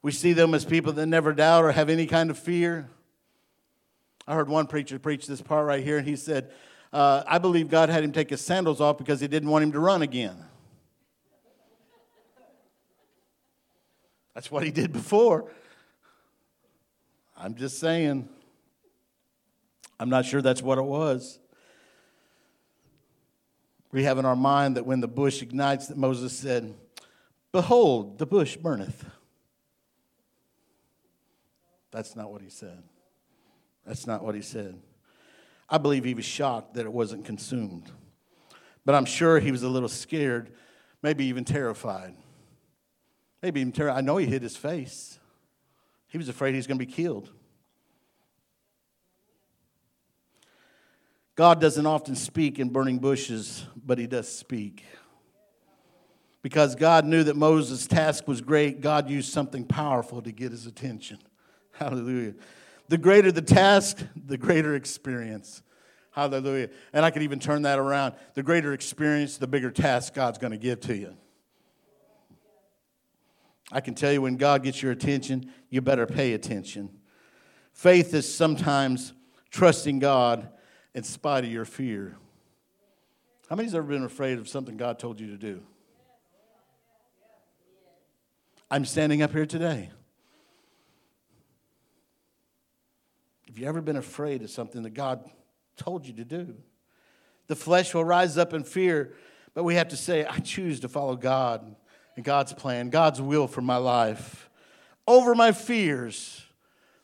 We 0.00 0.10
see 0.10 0.32
them 0.32 0.54
as 0.54 0.64
people 0.64 0.94
that 0.94 1.04
never 1.04 1.34
doubt 1.34 1.64
or 1.64 1.72
have 1.72 1.90
any 1.90 2.06
kind 2.06 2.30
of 2.30 2.38
fear. 2.38 2.88
I 4.26 4.34
heard 4.34 4.48
one 4.48 4.68
preacher 4.68 4.98
preach 4.98 5.26
this 5.26 5.42
part 5.42 5.66
right 5.66 5.84
here, 5.84 5.98
and 5.98 6.08
he 6.08 6.16
said, 6.16 6.50
uh, 6.94 7.24
I 7.26 7.36
believe 7.36 7.68
God 7.68 7.90
had 7.90 8.02
him 8.02 8.12
take 8.12 8.30
his 8.30 8.40
sandals 8.40 8.80
off 8.80 8.96
because 8.96 9.20
he 9.20 9.28
didn't 9.28 9.50
want 9.50 9.64
him 9.64 9.72
to 9.72 9.80
run 9.80 10.00
again. 10.00 10.42
That's 14.32 14.50
what 14.50 14.62
he 14.62 14.70
did 14.70 14.94
before. 14.94 15.50
I'm 17.38 17.54
just 17.54 17.78
saying. 17.78 18.28
I'm 20.00 20.10
not 20.10 20.24
sure 20.24 20.42
that's 20.42 20.62
what 20.62 20.78
it 20.78 20.84
was. 20.84 21.38
We 23.90 24.04
have 24.04 24.18
in 24.18 24.24
our 24.24 24.36
mind 24.36 24.76
that 24.76 24.84
when 24.84 25.00
the 25.00 25.08
bush 25.08 25.40
ignites, 25.40 25.86
that 25.86 25.96
Moses 25.96 26.32
said, 26.32 26.74
Behold, 27.52 28.18
the 28.18 28.26
bush 28.26 28.56
burneth. 28.56 29.04
That's 31.90 32.14
not 32.14 32.30
what 32.30 32.42
he 32.42 32.50
said. 32.50 32.82
That's 33.86 34.06
not 34.06 34.22
what 34.22 34.34
he 34.34 34.42
said. 34.42 34.78
I 35.70 35.78
believe 35.78 36.04
he 36.04 36.14
was 36.14 36.24
shocked 36.24 36.74
that 36.74 36.84
it 36.84 36.92
wasn't 36.92 37.24
consumed. 37.24 37.90
But 38.84 38.94
I'm 38.94 39.06
sure 39.06 39.38
he 39.38 39.50
was 39.50 39.62
a 39.62 39.68
little 39.68 39.88
scared, 39.88 40.50
maybe 41.02 41.24
even 41.26 41.44
terrified. 41.44 42.14
Maybe 43.42 43.60
even 43.60 43.72
terrified. 43.72 43.98
I 43.98 44.00
know 44.02 44.18
he 44.18 44.26
hid 44.26 44.42
his 44.42 44.56
face. 44.56 45.17
He 46.08 46.18
was 46.18 46.28
afraid 46.28 46.52
he 46.52 46.56
was 46.56 46.66
going 46.66 46.78
to 46.78 46.84
be 46.84 46.90
killed. 46.90 47.30
God 51.34 51.60
doesn't 51.60 51.86
often 51.86 52.16
speak 52.16 52.58
in 52.58 52.70
burning 52.70 52.98
bushes, 52.98 53.64
but 53.76 53.96
he 53.96 54.08
does 54.08 54.28
speak. 54.28 54.84
Because 56.42 56.74
God 56.74 57.04
knew 57.04 57.22
that 57.24 57.36
Moses' 57.36 57.86
task 57.86 58.26
was 58.26 58.40
great, 58.40 58.80
God 58.80 59.08
used 59.08 59.32
something 59.32 59.64
powerful 59.64 60.20
to 60.22 60.32
get 60.32 60.50
his 60.50 60.66
attention. 60.66 61.18
Hallelujah. 61.72 62.34
The 62.88 62.98
greater 62.98 63.30
the 63.30 63.42
task, 63.42 63.98
the 64.16 64.38
greater 64.38 64.74
experience. 64.74 65.62
Hallelujah. 66.10 66.70
And 66.92 67.04
I 67.04 67.10
could 67.10 67.22
even 67.22 67.38
turn 67.38 67.62
that 67.62 67.78
around. 67.78 68.14
The 68.34 68.42
greater 68.42 68.72
experience, 68.72 69.36
the 69.36 69.46
bigger 69.46 69.70
task 69.70 70.14
God's 70.14 70.38
going 70.38 70.50
to 70.50 70.58
give 70.58 70.80
to 70.80 70.96
you. 70.96 71.14
I 73.70 73.80
can 73.80 73.94
tell 73.94 74.12
you 74.12 74.22
when 74.22 74.36
God 74.36 74.62
gets 74.62 74.82
your 74.82 74.92
attention, 74.92 75.52
you 75.68 75.80
better 75.80 76.06
pay 76.06 76.32
attention. 76.32 76.90
Faith 77.72 78.14
is 78.14 78.32
sometimes 78.32 79.12
trusting 79.50 79.98
God 79.98 80.48
in 80.94 81.02
spite 81.02 81.44
of 81.44 81.50
your 81.50 81.64
fear. 81.64 82.16
How 83.48 83.56
many's 83.56 83.74
ever 83.74 83.86
been 83.86 84.04
afraid 84.04 84.38
of 84.38 84.48
something 84.48 84.76
God 84.76 84.98
told 84.98 85.20
you 85.20 85.28
to 85.28 85.36
do? 85.36 85.62
I'm 88.70 88.84
standing 88.84 89.22
up 89.22 89.32
here 89.32 89.46
today. 89.46 89.90
Have 93.46 93.58
you 93.58 93.66
ever 93.66 93.80
been 93.80 93.96
afraid 93.96 94.42
of 94.42 94.50
something 94.50 94.82
that 94.82 94.94
God 94.94 95.30
told 95.76 96.06
you 96.06 96.12
to 96.14 96.24
do? 96.24 96.54
The 97.46 97.56
flesh 97.56 97.94
will 97.94 98.04
rise 98.04 98.36
up 98.36 98.52
in 98.52 98.64
fear, 98.64 99.14
but 99.54 99.64
we 99.64 99.74
have 99.76 99.88
to 99.88 99.96
say, 99.96 100.26
I 100.26 100.38
choose 100.38 100.80
to 100.80 100.88
follow 100.88 101.16
God 101.16 101.74
and 102.18 102.24
God's 102.24 102.52
plan, 102.52 102.90
God's 102.90 103.22
will 103.22 103.46
for 103.46 103.60
my 103.60 103.76
life 103.76 104.50
over 105.06 105.36
my 105.36 105.52
fears. 105.52 106.44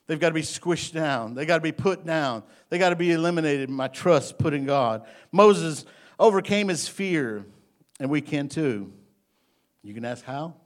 They've 0.08 0.18
got 0.18 0.30
to 0.30 0.34
be 0.34 0.42
squished 0.42 0.92
down. 0.92 1.34
They 1.34 1.46
got 1.46 1.58
to 1.58 1.62
be 1.62 1.70
put 1.70 2.04
down. 2.04 2.42
They 2.68 2.78
got 2.78 2.88
to 2.88 2.96
be 2.96 3.12
eliminated. 3.12 3.70
My 3.70 3.86
trust 3.86 4.38
put 4.38 4.54
in 4.54 4.66
God. 4.66 5.06
Moses 5.30 5.84
overcame 6.18 6.66
his 6.66 6.88
fear, 6.88 7.46
and 8.00 8.10
we 8.10 8.20
can 8.22 8.48
too. 8.48 8.92
You 9.84 9.94
can 9.94 10.04
ask 10.04 10.24
how? 10.24 10.56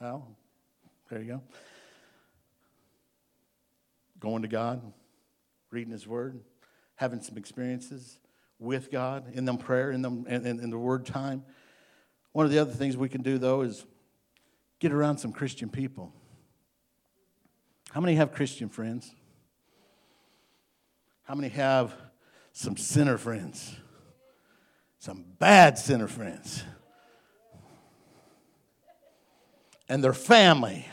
How? 0.00 0.24
There 1.10 1.20
you 1.20 1.26
go. 1.26 1.42
Going 4.20 4.40
to 4.40 4.48
God, 4.48 4.80
reading 5.70 5.92
His 5.92 6.06
Word, 6.06 6.40
having 6.94 7.20
some 7.20 7.36
experiences 7.36 8.20
with 8.58 8.90
God 8.90 9.34
in 9.34 9.44
them 9.44 9.58
prayer, 9.58 9.90
in 9.90 10.00
them 10.00 10.24
in, 10.26 10.46
in, 10.46 10.60
in 10.60 10.70
the 10.70 10.78
Word 10.78 11.04
time. 11.04 11.44
One 12.38 12.44
of 12.44 12.52
the 12.52 12.60
other 12.60 12.70
things 12.70 12.96
we 12.96 13.08
can 13.08 13.22
do 13.22 13.36
though 13.36 13.62
is 13.62 13.84
get 14.78 14.92
around 14.92 15.18
some 15.18 15.32
Christian 15.32 15.68
people. 15.68 16.12
How 17.90 18.00
many 18.00 18.14
have 18.14 18.30
Christian 18.30 18.68
friends? 18.68 19.12
How 21.24 21.34
many 21.34 21.48
have 21.48 21.92
some 22.52 22.76
sinner 22.76 23.18
friends? 23.18 23.74
Some 25.00 25.24
bad 25.40 25.78
sinner 25.78 26.06
friends. 26.06 26.62
And 29.88 30.04
their 30.04 30.12
family. 30.12 30.86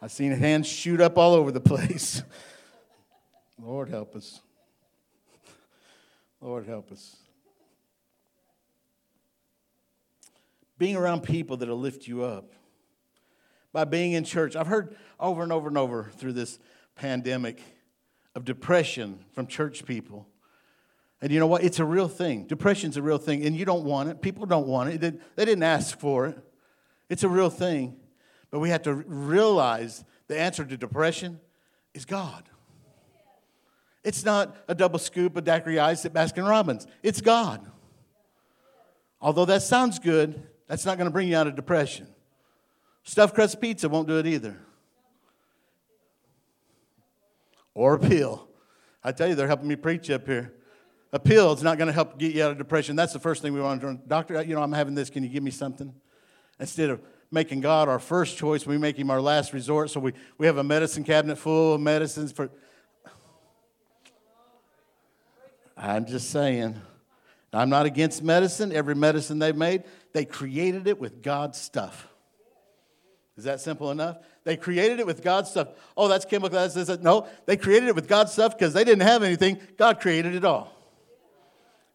I've 0.00 0.12
seen 0.12 0.32
hands 0.32 0.66
shoot 0.66 1.02
up 1.02 1.18
all 1.18 1.34
over 1.34 1.52
the 1.52 1.60
place. 1.60 2.22
Lord 3.62 3.90
help 3.90 4.16
us. 4.16 4.40
Lord 6.40 6.66
help 6.66 6.90
us. 6.90 7.16
Being 10.78 10.96
around 10.96 11.22
people 11.22 11.56
that'll 11.56 11.78
lift 11.78 12.06
you 12.06 12.24
up 12.24 12.52
by 13.72 13.84
being 13.84 14.12
in 14.12 14.24
church. 14.24 14.56
I've 14.56 14.66
heard 14.66 14.96
over 15.18 15.42
and 15.42 15.52
over 15.52 15.68
and 15.68 15.78
over 15.78 16.10
through 16.16 16.32
this 16.32 16.58
pandemic 16.94 17.60
of 18.34 18.44
depression 18.44 19.18
from 19.32 19.46
church 19.46 19.84
people. 19.84 20.28
And 21.20 21.32
you 21.32 21.40
know 21.40 21.46
what? 21.46 21.64
It's 21.64 21.78
a 21.78 21.84
real 21.84 22.08
thing. 22.08 22.46
Depression's 22.46 22.96
a 22.96 23.02
real 23.02 23.18
thing, 23.18 23.44
and 23.46 23.56
you 23.56 23.64
don't 23.64 23.84
want 23.84 24.10
it. 24.10 24.20
People 24.20 24.46
don't 24.46 24.66
want 24.66 24.90
it. 24.90 25.00
They 25.00 25.44
didn't 25.44 25.62
ask 25.62 25.98
for 25.98 26.26
it. 26.26 26.38
It's 27.08 27.22
a 27.22 27.28
real 27.28 27.50
thing. 27.50 27.96
But 28.50 28.60
we 28.60 28.70
have 28.70 28.82
to 28.82 28.94
realize 28.94 30.04
the 30.28 30.38
answer 30.38 30.64
to 30.64 30.76
depression 30.76 31.40
is 31.94 32.04
God. 32.04 32.44
It's 34.02 34.24
not 34.24 34.54
a 34.68 34.74
double 34.74 34.98
scoop 34.98 35.36
of 35.36 35.44
daiquiri 35.44 35.78
ice 35.78 36.04
at 36.04 36.12
Baskin 36.12 36.46
Robbins. 36.46 36.86
It's 37.02 37.20
God. 37.20 37.64
Although 39.20 39.46
that 39.46 39.62
sounds 39.62 39.98
good, 39.98 40.46
that's 40.66 40.84
not 40.84 40.96
going 40.96 41.06
to 41.06 41.12
bring 41.12 41.28
you 41.28 41.36
out 41.36 41.46
of 41.46 41.56
depression. 41.56 42.06
Stuffed 43.02 43.34
crust 43.34 43.60
pizza 43.60 43.88
won't 43.88 44.08
do 44.08 44.18
it 44.18 44.26
either. 44.26 44.58
Or 47.74 47.94
a 47.94 47.98
pill. 47.98 48.48
I 49.02 49.12
tell 49.12 49.28
you, 49.28 49.34
they're 49.34 49.46
helping 49.48 49.68
me 49.68 49.76
preach 49.76 50.10
up 50.10 50.26
here. 50.26 50.54
A 51.12 51.18
pill 51.18 51.52
is 51.52 51.62
not 51.62 51.76
going 51.76 51.86
to 51.86 51.92
help 51.92 52.18
get 52.18 52.34
you 52.34 52.42
out 52.42 52.50
of 52.50 52.58
depression. 52.58 52.96
That's 52.96 53.12
the 53.12 53.18
first 53.18 53.42
thing 53.42 53.52
we 53.52 53.60
want 53.60 53.80
to 53.80 53.92
do. 53.92 54.00
Doctor, 54.06 54.42
you 54.42 54.54
know, 54.54 54.62
I'm 54.62 54.72
having 54.72 54.94
this. 54.94 55.10
Can 55.10 55.22
you 55.22 55.28
give 55.28 55.42
me 55.42 55.50
something? 55.50 55.94
Instead 56.58 56.90
of 56.90 57.00
making 57.30 57.60
God 57.60 57.88
our 57.88 57.98
first 57.98 58.36
choice, 58.36 58.66
we 58.66 58.78
make 58.78 58.96
him 58.96 59.10
our 59.10 59.20
last 59.20 59.52
resort. 59.52 59.90
So 59.90 60.00
we, 60.00 60.12
we 60.38 60.46
have 60.46 60.56
a 60.56 60.64
medicine 60.64 61.04
cabinet 61.04 61.36
full 61.36 61.74
of 61.74 61.80
medicines 61.80 62.32
for. 62.32 62.50
I'm 65.76 66.06
just 66.06 66.30
saying. 66.30 66.80
I'm 67.52 67.70
not 67.70 67.86
against 67.86 68.22
medicine. 68.22 68.72
Every 68.72 68.94
medicine 68.94 69.38
they've 69.38 69.54
made, 69.54 69.84
they 70.14 70.24
created 70.24 70.86
it 70.86 70.98
with 70.98 71.22
God's 71.22 71.60
stuff. 71.60 72.08
Is 73.36 73.44
that 73.44 73.60
simple 73.60 73.90
enough? 73.90 74.18
They 74.44 74.56
created 74.56 75.00
it 75.00 75.06
with 75.06 75.22
God's 75.22 75.50
stuff. 75.50 75.68
Oh, 75.96 76.06
that's 76.06 76.24
chemical. 76.24 76.56
That's 76.56 76.74
this. 76.74 76.88
No, 77.00 77.26
they 77.46 77.56
created 77.56 77.88
it 77.88 77.96
with 77.96 78.06
God's 78.06 78.32
stuff 78.32 78.56
because 78.56 78.72
they 78.72 78.84
didn't 78.84 79.02
have 79.02 79.24
anything. 79.24 79.58
God 79.76 80.00
created 80.00 80.36
it 80.36 80.44
all. 80.44 80.70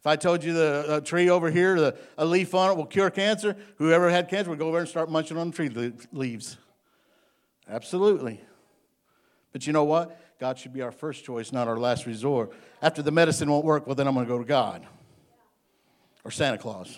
If 0.02 0.08
I 0.08 0.18
told 0.18 0.44
you 0.44 0.54
the 0.54 1.02
tree 1.04 1.30
over 1.30 1.50
here, 1.50 1.80
the, 1.80 1.98
a 2.18 2.26
leaf 2.26 2.54
on 2.54 2.72
it 2.72 2.78
will 2.78 2.86
cure 2.86 3.10
cancer, 3.10 3.56
whoever 3.78 4.10
had 4.10 4.30
cancer 4.30 4.50
would 4.50 4.60
go 4.60 4.68
over 4.68 4.80
and 4.80 4.88
start 4.88 5.10
munching 5.10 5.38
on 5.38 5.52
the 5.52 5.56
tree 5.56 5.94
leaves. 6.12 6.58
Absolutely. 7.70 8.42
But 9.54 9.66
you 9.66 9.74
know 9.74 9.86
what? 9.86 10.20
God 10.40 10.58
should 10.58 10.74
be 10.74 10.82
our 10.82 10.92
first 10.92 11.24
choice, 11.24 11.52
not 11.52 11.68
our 11.68 11.78
last 11.78 12.06
resort. 12.06 12.52
After 12.82 13.02
the 13.02 13.12
medicine 13.12 13.50
won't 13.50 13.66
work, 13.66 13.88
well, 13.88 13.96
then 13.96 14.08
I'm 14.08 14.14
going 14.14 14.26
to 14.26 14.32
go 14.32 14.40
to 14.40 14.46
God 14.46 14.86
or 16.24 16.32
Santa 16.32 16.58
Claus. 16.58 16.98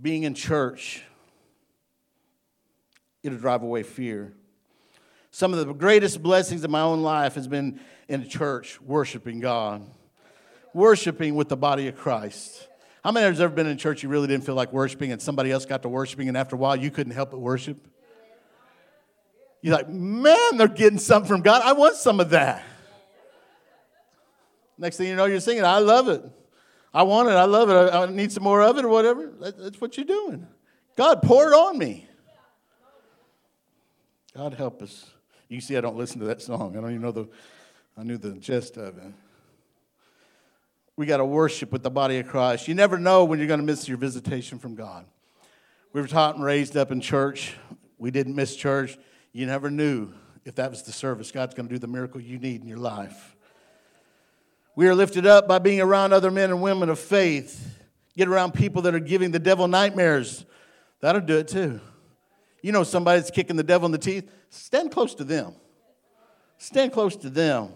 Being 0.00 0.22
in 0.22 0.34
church, 0.34 1.02
it'll 3.22 3.38
drive 3.38 3.62
away 3.62 3.82
fear. 3.82 4.32
Some 5.30 5.52
of 5.52 5.66
the 5.66 5.72
greatest 5.72 6.22
blessings 6.22 6.64
of 6.64 6.70
my 6.70 6.80
own 6.80 7.02
life 7.02 7.34
has 7.34 7.46
been 7.46 7.80
in 8.08 8.28
church, 8.28 8.80
worshiping 8.80 9.40
God, 9.40 9.82
worshiping 10.72 11.34
with 11.34 11.48
the 11.48 11.56
body 11.56 11.88
of 11.88 11.96
Christ. 11.96 12.66
How 13.04 13.12
many 13.12 13.26
of 13.26 13.38
you 13.38 13.44
ever 13.44 13.54
been 13.54 13.66
in 13.66 13.78
church 13.78 14.02
you 14.02 14.08
really 14.08 14.26
didn't 14.26 14.44
feel 14.44 14.54
like 14.54 14.72
worshiping 14.72 15.12
and 15.12 15.20
somebody 15.20 15.50
else 15.50 15.64
got 15.64 15.82
to 15.82 15.88
worshiping 15.88 16.28
and 16.28 16.36
after 16.36 16.56
a 16.56 16.58
while 16.58 16.76
you 16.76 16.90
couldn't 16.90 17.12
help 17.12 17.30
but 17.30 17.40
worship? 17.40 17.78
You're 19.60 19.74
like, 19.74 19.88
man, 19.88 20.56
they're 20.56 20.68
getting 20.68 20.98
something 20.98 21.28
from 21.28 21.42
God. 21.42 21.62
I 21.64 21.72
want 21.72 21.96
some 21.96 22.20
of 22.20 22.30
that. 22.30 22.64
Next 24.78 24.96
thing 24.96 25.08
you 25.08 25.16
know, 25.16 25.24
you're 25.24 25.40
singing, 25.40 25.64
I 25.64 25.78
love 25.78 26.08
it. 26.08 26.22
I 26.98 27.02
want 27.02 27.28
it. 27.28 27.34
I 27.34 27.44
love 27.44 27.70
it. 27.70 27.94
I, 27.94 28.06
need 28.06 28.32
some 28.32 28.42
more 28.42 28.60
of 28.60 28.76
it 28.76 28.84
or 28.84 28.88
whatever. 28.88 29.30
that's 29.38 29.80
what 29.80 29.96
you're 29.96 30.04
doing. 30.04 30.48
God, 30.96 31.22
pour 31.22 31.46
it 31.46 31.54
on 31.54 31.78
me. 31.78 32.08
God 34.36 34.54
help 34.54 34.82
us. 34.82 35.08
You 35.48 35.60
see, 35.60 35.76
I 35.76 35.80
don't 35.80 35.96
listen 35.96 36.18
to 36.18 36.26
that 36.26 36.42
song. 36.42 36.76
I 36.76 36.80
don't 36.80 36.90
even 36.90 37.02
know 37.02 37.12
the, 37.12 37.28
I 37.96 38.02
knew 38.02 38.18
the 38.18 38.32
gist 38.32 38.78
of 38.78 38.98
it. 38.98 39.12
We 40.96 41.06
got 41.06 41.18
to 41.18 41.24
worship 41.24 41.70
with 41.70 41.84
the 41.84 41.90
body 41.90 42.18
of 42.18 42.26
Christ. 42.26 42.66
You 42.66 42.74
never 42.74 42.98
know 42.98 43.24
when 43.24 43.38
you're 43.38 43.46
going 43.46 43.60
to 43.60 43.66
miss 43.66 43.86
your 43.86 43.96
visitation 43.96 44.58
from 44.58 44.74
God. 44.74 45.06
We 45.92 46.00
were 46.00 46.08
taught 46.08 46.34
and 46.34 46.42
raised 46.42 46.76
up 46.76 46.90
in 46.90 47.00
church. 47.00 47.54
We 47.98 48.10
didn't 48.10 48.34
miss 48.34 48.56
church. 48.56 48.98
You 49.32 49.46
never 49.46 49.70
knew 49.70 50.14
if 50.44 50.56
that 50.56 50.70
was 50.70 50.82
the 50.82 50.92
service. 50.92 51.30
God's 51.30 51.54
going 51.54 51.68
to 51.68 51.74
do 51.76 51.78
the 51.78 51.86
miracle 51.86 52.20
you 52.20 52.40
need 52.40 52.60
in 52.60 52.66
your 52.66 52.78
life. 52.78 53.36
We 54.78 54.86
are 54.86 54.94
lifted 54.94 55.26
up 55.26 55.48
by 55.48 55.58
being 55.58 55.80
around 55.80 56.12
other 56.12 56.30
men 56.30 56.50
and 56.50 56.62
women 56.62 56.88
of 56.88 57.00
faith. 57.00 57.80
Get 58.16 58.28
around 58.28 58.54
people 58.54 58.82
that 58.82 58.94
are 58.94 59.00
giving 59.00 59.32
the 59.32 59.40
devil 59.40 59.66
nightmares. 59.66 60.46
That'll 61.00 61.20
do 61.20 61.36
it 61.36 61.48
too. 61.48 61.80
You 62.62 62.70
know 62.70 62.84
somebody 62.84 63.18
that's 63.18 63.32
kicking 63.32 63.56
the 63.56 63.64
devil 63.64 63.86
in 63.86 63.90
the 63.90 63.98
teeth? 63.98 64.30
Stand 64.50 64.92
close 64.92 65.16
to 65.16 65.24
them. 65.24 65.56
Stand 66.58 66.92
close 66.92 67.16
to 67.16 67.28
them. 67.28 67.70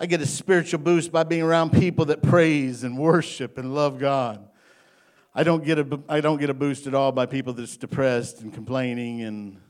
I 0.00 0.06
get 0.06 0.20
a 0.20 0.26
spiritual 0.26 0.80
boost 0.80 1.12
by 1.12 1.22
being 1.22 1.42
around 1.42 1.70
people 1.70 2.06
that 2.06 2.24
praise 2.24 2.82
and 2.82 2.98
worship 2.98 3.56
and 3.56 3.72
love 3.72 4.00
God. 4.00 4.48
I 5.32 5.44
don't 5.44 5.62
get 5.62 5.78
a, 5.78 6.00
I 6.08 6.20
don't 6.20 6.40
get 6.40 6.50
a 6.50 6.54
boost 6.54 6.88
at 6.88 6.94
all 6.94 7.12
by 7.12 7.26
people 7.26 7.52
that's 7.52 7.76
depressed 7.76 8.40
and 8.40 8.52
complaining 8.52 9.22
and 9.22 9.60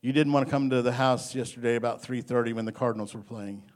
you 0.00 0.14
didn't 0.14 0.32
want 0.32 0.46
to 0.46 0.50
come 0.50 0.70
to 0.70 0.80
the 0.80 0.92
house 0.92 1.34
yesterday 1.34 1.76
about 1.76 2.02
3:30 2.02 2.54
when 2.54 2.64
the 2.64 2.72
Cardinals 2.72 3.12
were 3.12 3.20
playing. 3.20 3.69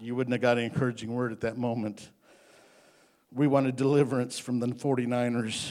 You 0.00 0.16
wouldn't 0.16 0.32
have 0.32 0.42
got 0.42 0.58
an 0.58 0.64
encouraging 0.64 1.14
word 1.14 1.30
at 1.30 1.42
that 1.42 1.56
moment. 1.56 2.10
We 3.32 3.46
wanted 3.46 3.76
deliverance 3.76 4.38
from 4.38 4.58
the 4.58 4.66
49ers. 4.66 5.70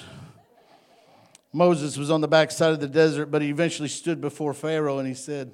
Moses 1.52 1.98
was 1.98 2.10
on 2.10 2.22
the 2.22 2.28
backside 2.28 2.72
of 2.72 2.80
the 2.80 2.88
desert, 2.88 3.28
but 3.28 3.42
he 3.42 3.50
eventually 3.50 3.90
stood 3.90 4.22
before 4.22 4.54
Pharaoh 4.54 5.00
and 5.00 5.08
he 5.08 5.14
said, 5.14 5.54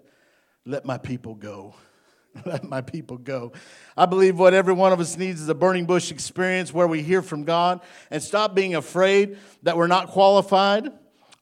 Let 0.66 0.86
my 0.86 0.98
people 0.98 1.34
go. 1.34 1.74
Let 2.46 2.64
my 2.64 2.82
people 2.82 3.18
go. 3.18 3.54
I 3.98 4.06
believe 4.06 4.38
what 4.38 4.54
every 4.54 4.74
one 4.74 4.94
of 4.94 5.00
us 5.00 5.18
needs 5.18 5.42
is 5.42 5.50
a 5.50 5.56
burning 5.56 5.86
bush 5.86 6.12
experience 6.12 6.72
where 6.72 6.88
we 6.88 7.02
hear 7.02 7.24
from 7.24 7.44
God 7.44 7.82
and 8.12 8.22
stop 8.22 8.54
being 8.54 8.76
afraid 8.76 9.38
that 9.64 9.78
we're 9.78 9.88
not 9.88 10.10
qualified 10.10 10.92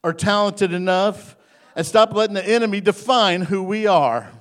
or 0.02 0.14
talented 0.14 0.72
enough 0.72 1.36
and 1.76 1.86
stop 1.86 2.14
letting 2.14 2.34
the 2.34 2.48
enemy 2.48 2.80
define 2.80 3.42
who 3.42 3.62
we 3.62 3.86
are. 3.86 4.32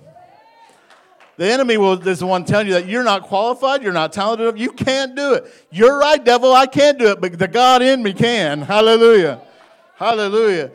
The 1.38 1.46
enemy 1.46 1.78
will, 1.78 2.06
is 2.08 2.20
the 2.20 2.26
one 2.26 2.46
telling 2.46 2.68
you 2.68 2.74
that 2.74 2.88
you're 2.88 3.04
not 3.04 3.22
qualified, 3.24 3.84
you're 3.84 3.94
not 3.94 4.12
talented 4.12 4.48
enough, 4.48 4.60
you 4.60 4.72
can't 4.72 5.16
do 5.16 5.34
it. 5.34 5.46
You're 5.72 5.98
right, 6.00 6.24
devil, 6.24 6.52
I 6.52 6.66
can't 6.66 6.98
do 6.98 7.12
it, 7.12 7.22
but 7.22 7.38
the 7.38 7.48
God 7.48 7.84
in 7.84 8.02
me 8.02 8.14
can. 8.14 8.64
Hallelujah. 8.64 9.42
Hallelujah. 9.96 10.72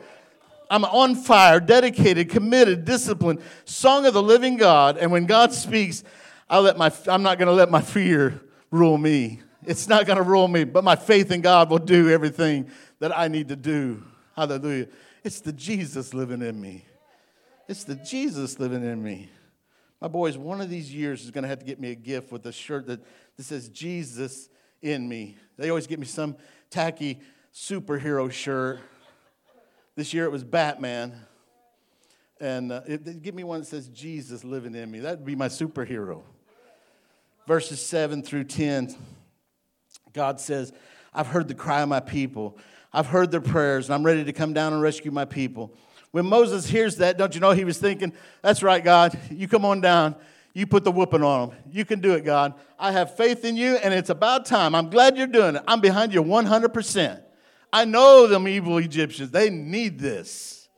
I'm 0.69 0.85
on 0.85 1.15
fire, 1.15 1.59
dedicated, 1.59 2.29
committed, 2.29 2.85
disciplined, 2.85 3.41
song 3.65 4.05
of 4.05 4.13
the 4.13 4.23
living 4.23 4.55
God. 4.55 4.97
And 4.97 5.11
when 5.11 5.25
God 5.25 5.53
speaks, 5.53 6.03
I'll 6.49 6.61
let 6.61 6.77
my, 6.77 6.91
I'm 7.07 7.23
not 7.23 7.37
going 7.37 7.47
to 7.47 7.53
let 7.53 7.69
my 7.69 7.81
fear 7.81 8.41
rule 8.71 8.97
me. 8.97 9.41
It's 9.65 9.87
not 9.87 10.05
going 10.05 10.17
to 10.17 10.23
rule 10.23 10.47
me, 10.47 10.63
but 10.63 10.83
my 10.83 10.95
faith 10.95 11.29
in 11.31 11.41
God 11.41 11.69
will 11.69 11.77
do 11.77 12.09
everything 12.09 12.69
that 12.99 13.15
I 13.17 13.27
need 13.27 13.49
to 13.49 13.55
do. 13.57 14.01
Hallelujah. 14.35 14.87
It's 15.23 15.41
the 15.41 15.53
Jesus 15.53 16.13
living 16.13 16.41
in 16.41 16.59
me. 16.59 16.85
It's 17.67 17.83
the 17.83 17.95
Jesus 17.95 18.59
living 18.59 18.83
in 18.83 19.03
me. 19.03 19.29
My 20.03 20.09
boys, 20.09 20.37
one 20.37 20.59
of 20.59 20.69
these 20.69 20.93
years 20.93 21.23
is 21.23 21.31
going 21.31 21.43
to 21.43 21.47
have 21.47 21.59
to 21.59 21.65
get 21.65 21.79
me 21.79 21.91
a 21.91 21.95
gift 21.95 22.29
with 22.29 22.45
a 22.45 22.51
shirt 22.51 22.87
that, 22.87 22.99
that 23.37 23.43
says 23.43 23.69
Jesus 23.69 24.49
in 24.81 25.07
me. 25.07 25.37
They 25.57 25.69
always 25.69 25.87
get 25.87 25.97
me 25.97 26.05
some 26.05 26.35
tacky 26.69 27.21
superhero 27.55 28.29
shirt. 28.29 28.81
This 29.95 30.13
year 30.13 30.25
it 30.25 30.29
was 30.29 30.43
Batman. 30.43 31.13
And 32.41 32.73
uh, 32.73 32.81
it, 32.85 33.21
give 33.21 33.33
me 33.33 33.45
one 33.45 33.61
that 33.61 33.65
says 33.65 33.87
Jesus 33.87 34.43
living 34.43 34.75
in 34.75 34.91
me. 34.91 34.99
That 34.99 35.19
would 35.19 35.25
be 35.25 35.37
my 35.37 35.47
superhero. 35.47 36.23
Verses 37.47 37.81
7 37.81 38.23
through 38.23 38.43
10, 38.43 38.93
God 40.11 40.41
says, 40.41 40.73
I've 41.13 41.27
heard 41.27 41.47
the 41.47 41.55
cry 41.55 41.81
of 41.81 41.87
my 41.87 42.01
people. 42.01 42.57
I've 42.91 43.07
heard 43.07 43.31
their 43.31 43.39
prayers, 43.39 43.85
and 43.85 43.95
I'm 43.95 44.03
ready 44.03 44.25
to 44.25 44.33
come 44.33 44.51
down 44.51 44.73
and 44.73 44.81
rescue 44.81 45.11
my 45.11 45.23
people. 45.23 45.73
When 46.13 46.27
Moses 46.27 46.67
hears 46.67 46.97
that, 46.97 47.17
don't 47.17 47.33
you 47.33 47.41
know 47.41 47.51
he 47.53 47.65
was 47.65 47.79
thinking, 47.79 48.13
That's 48.43 48.61
right, 48.61 48.83
God, 48.83 49.19
you 49.31 49.47
come 49.47 49.65
on 49.65 49.81
down. 49.81 50.15
You 50.53 50.67
put 50.67 50.83
the 50.83 50.91
whooping 50.91 51.23
on 51.23 51.49
them. 51.49 51.57
You 51.71 51.85
can 51.85 52.01
do 52.01 52.13
it, 52.13 52.23
God. 52.23 52.53
I 52.77 52.91
have 52.91 53.17
faith 53.17 53.43
in 53.43 53.57
you, 53.57 53.77
and 53.77 53.91
it's 53.91 54.11
about 54.11 54.45
time. 54.45 54.75
I'm 54.75 54.91
glad 54.91 55.17
you're 55.17 55.25
doing 55.25 55.55
it. 55.55 55.63
I'm 55.67 55.81
behind 55.81 56.13
you 56.13 56.23
100%. 56.23 57.19
I 57.73 57.85
know 57.85 58.27
them 58.27 58.47
evil 58.47 58.77
Egyptians. 58.77 59.31
They 59.31 59.49
need 59.49 59.97
this. 59.97 60.69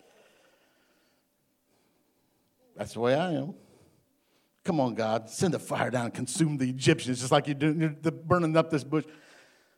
That's 2.78 2.93
the 2.93 3.02
way 3.02 3.15
I 3.15 3.34
am. 3.34 3.56
Come 4.63 4.80
on, 4.80 4.95
God. 4.95 5.30
Send 5.30 5.54
the 5.54 5.60
fire 5.60 5.91
down 5.91 6.06
and 6.06 6.13
consume 6.13 6.56
the 6.56 6.69
Egyptians, 6.69 7.19
just 7.19 7.34
like 7.34 7.48
you're 7.48 7.56
doing, 7.56 7.82
you're 7.82 8.12
burning 8.12 8.56
up 8.56 8.69
this 8.69 8.86
bush. 8.86 9.04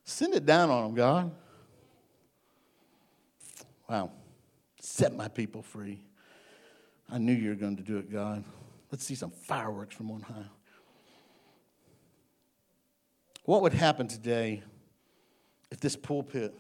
Send 0.04 0.36
it 0.36 0.46
down 0.46 0.70
on 0.70 0.84
them, 0.84 0.94
God. 0.94 1.32
Wow. 3.90 4.12
Set 4.80 5.16
my 5.16 5.28
people 5.28 5.62
free. 5.62 6.00
I 7.10 7.18
knew 7.18 7.34
you 7.34 7.50
were 7.50 7.56
going 7.56 7.78
to 7.78 7.84
do 7.84 7.98
it, 7.98 8.12
God. 8.12 8.44
Let's 8.92 9.04
see 9.04 9.16
some 9.16 9.32
fireworks 9.32 9.96
from 9.96 10.12
on 10.12 10.22
high. 10.22 10.46
What 13.44 13.62
would 13.62 13.74
happen 13.74 14.08
today 14.08 14.62
if 15.72 15.80
this 15.80 15.96
pulpit, 15.96 16.54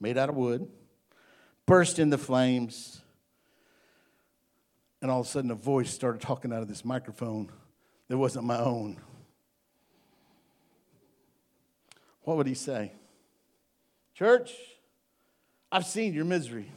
made 0.00 0.18
out 0.18 0.28
of 0.28 0.36
wood, 0.36 0.68
burst 1.66 1.98
into 1.98 2.18
flames, 2.18 3.00
and 5.00 5.10
all 5.10 5.20
of 5.20 5.26
a 5.26 5.28
sudden 5.28 5.50
a 5.50 5.54
voice 5.54 5.92
started 5.92 6.20
talking 6.20 6.52
out 6.52 6.62
of 6.62 6.68
this 6.68 6.84
microphone 6.84 7.50
that 8.08 8.18
wasn't 8.18 8.44
my 8.44 8.58
own? 8.58 9.00
What 12.22 12.36
would 12.36 12.46
he 12.46 12.54
say? 12.54 12.92
Church, 14.14 14.52
I've 15.70 15.86
seen 15.86 16.14
your 16.14 16.24
misery. 16.24 16.70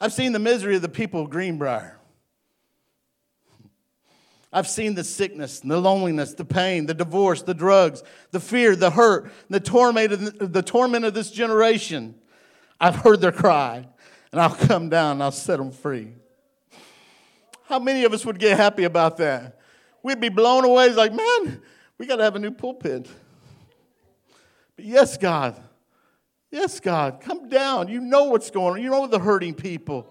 I've 0.00 0.12
seen 0.12 0.32
the 0.32 0.38
misery 0.38 0.76
of 0.76 0.82
the 0.82 0.88
people 0.88 1.22
of 1.22 1.30
Greenbrier. 1.30 1.98
I've 4.52 4.68
seen 4.68 4.94
the 4.94 5.04
sickness, 5.04 5.60
the 5.60 5.78
loneliness, 5.78 6.34
the 6.34 6.44
pain, 6.44 6.86
the 6.86 6.94
divorce, 6.94 7.42
the 7.42 7.54
drugs, 7.54 8.02
the 8.30 8.40
fear, 8.40 8.74
the 8.76 8.90
hurt, 8.90 9.30
the 9.50 9.60
torment 9.60 10.12
of, 10.12 10.52
the 10.52 10.62
torment 10.62 11.04
of 11.04 11.14
this 11.14 11.30
generation. 11.30 12.14
I've 12.80 12.96
heard 12.96 13.20
their 13.20 13.32
cry, 13.32 13.86
and 14.32 14.40
I'll 14.40 14.54
come 14.54 14.88
down 14.88 15.12
and 15.12 15.22
I'll 15.22 15.32
set 15.32 15.58
them 15.58 15.72
free. 15.72 16.12
How 17.64 17.78
many 17.78 18.04
of 18.04 18.12
us 18.12 18.24
would 18.24 18.38
get 18.38 18.56
happy 18.56 18.84
about 18.84 19.16
that? 19.18 19.58
We'd 20.02 20.20
be 20.20 20.28
blown 20.28 20.64
away. 20.64 20.86
It's 20.86 20.96
like, 20.96 21.12
man, 21.12 21.60
we 21.98 22.06
got 22.06 22.16
to 22.16 22.22
have 22.22 22.36
a 22.36 22.38
new 22.38 22.52
pulpit. 22.52 23.08
But 24.76 24.84
yes, 24.84 25.16
God, 25.16 25.60
Yes, 26.56 26.80
God, 26.80 27.20
come 27.20 27.50
down. 27.50 27.88
You 27.88 28.00
know 28.00 28.24
what's 28.24 28.50
going 28.50 28.72
on. 28.72 28.82
You 28.82 28.88
know 28.88 29.06
the 29.06 29.18
hurting 29.18 29.52
people. 29.52 30.10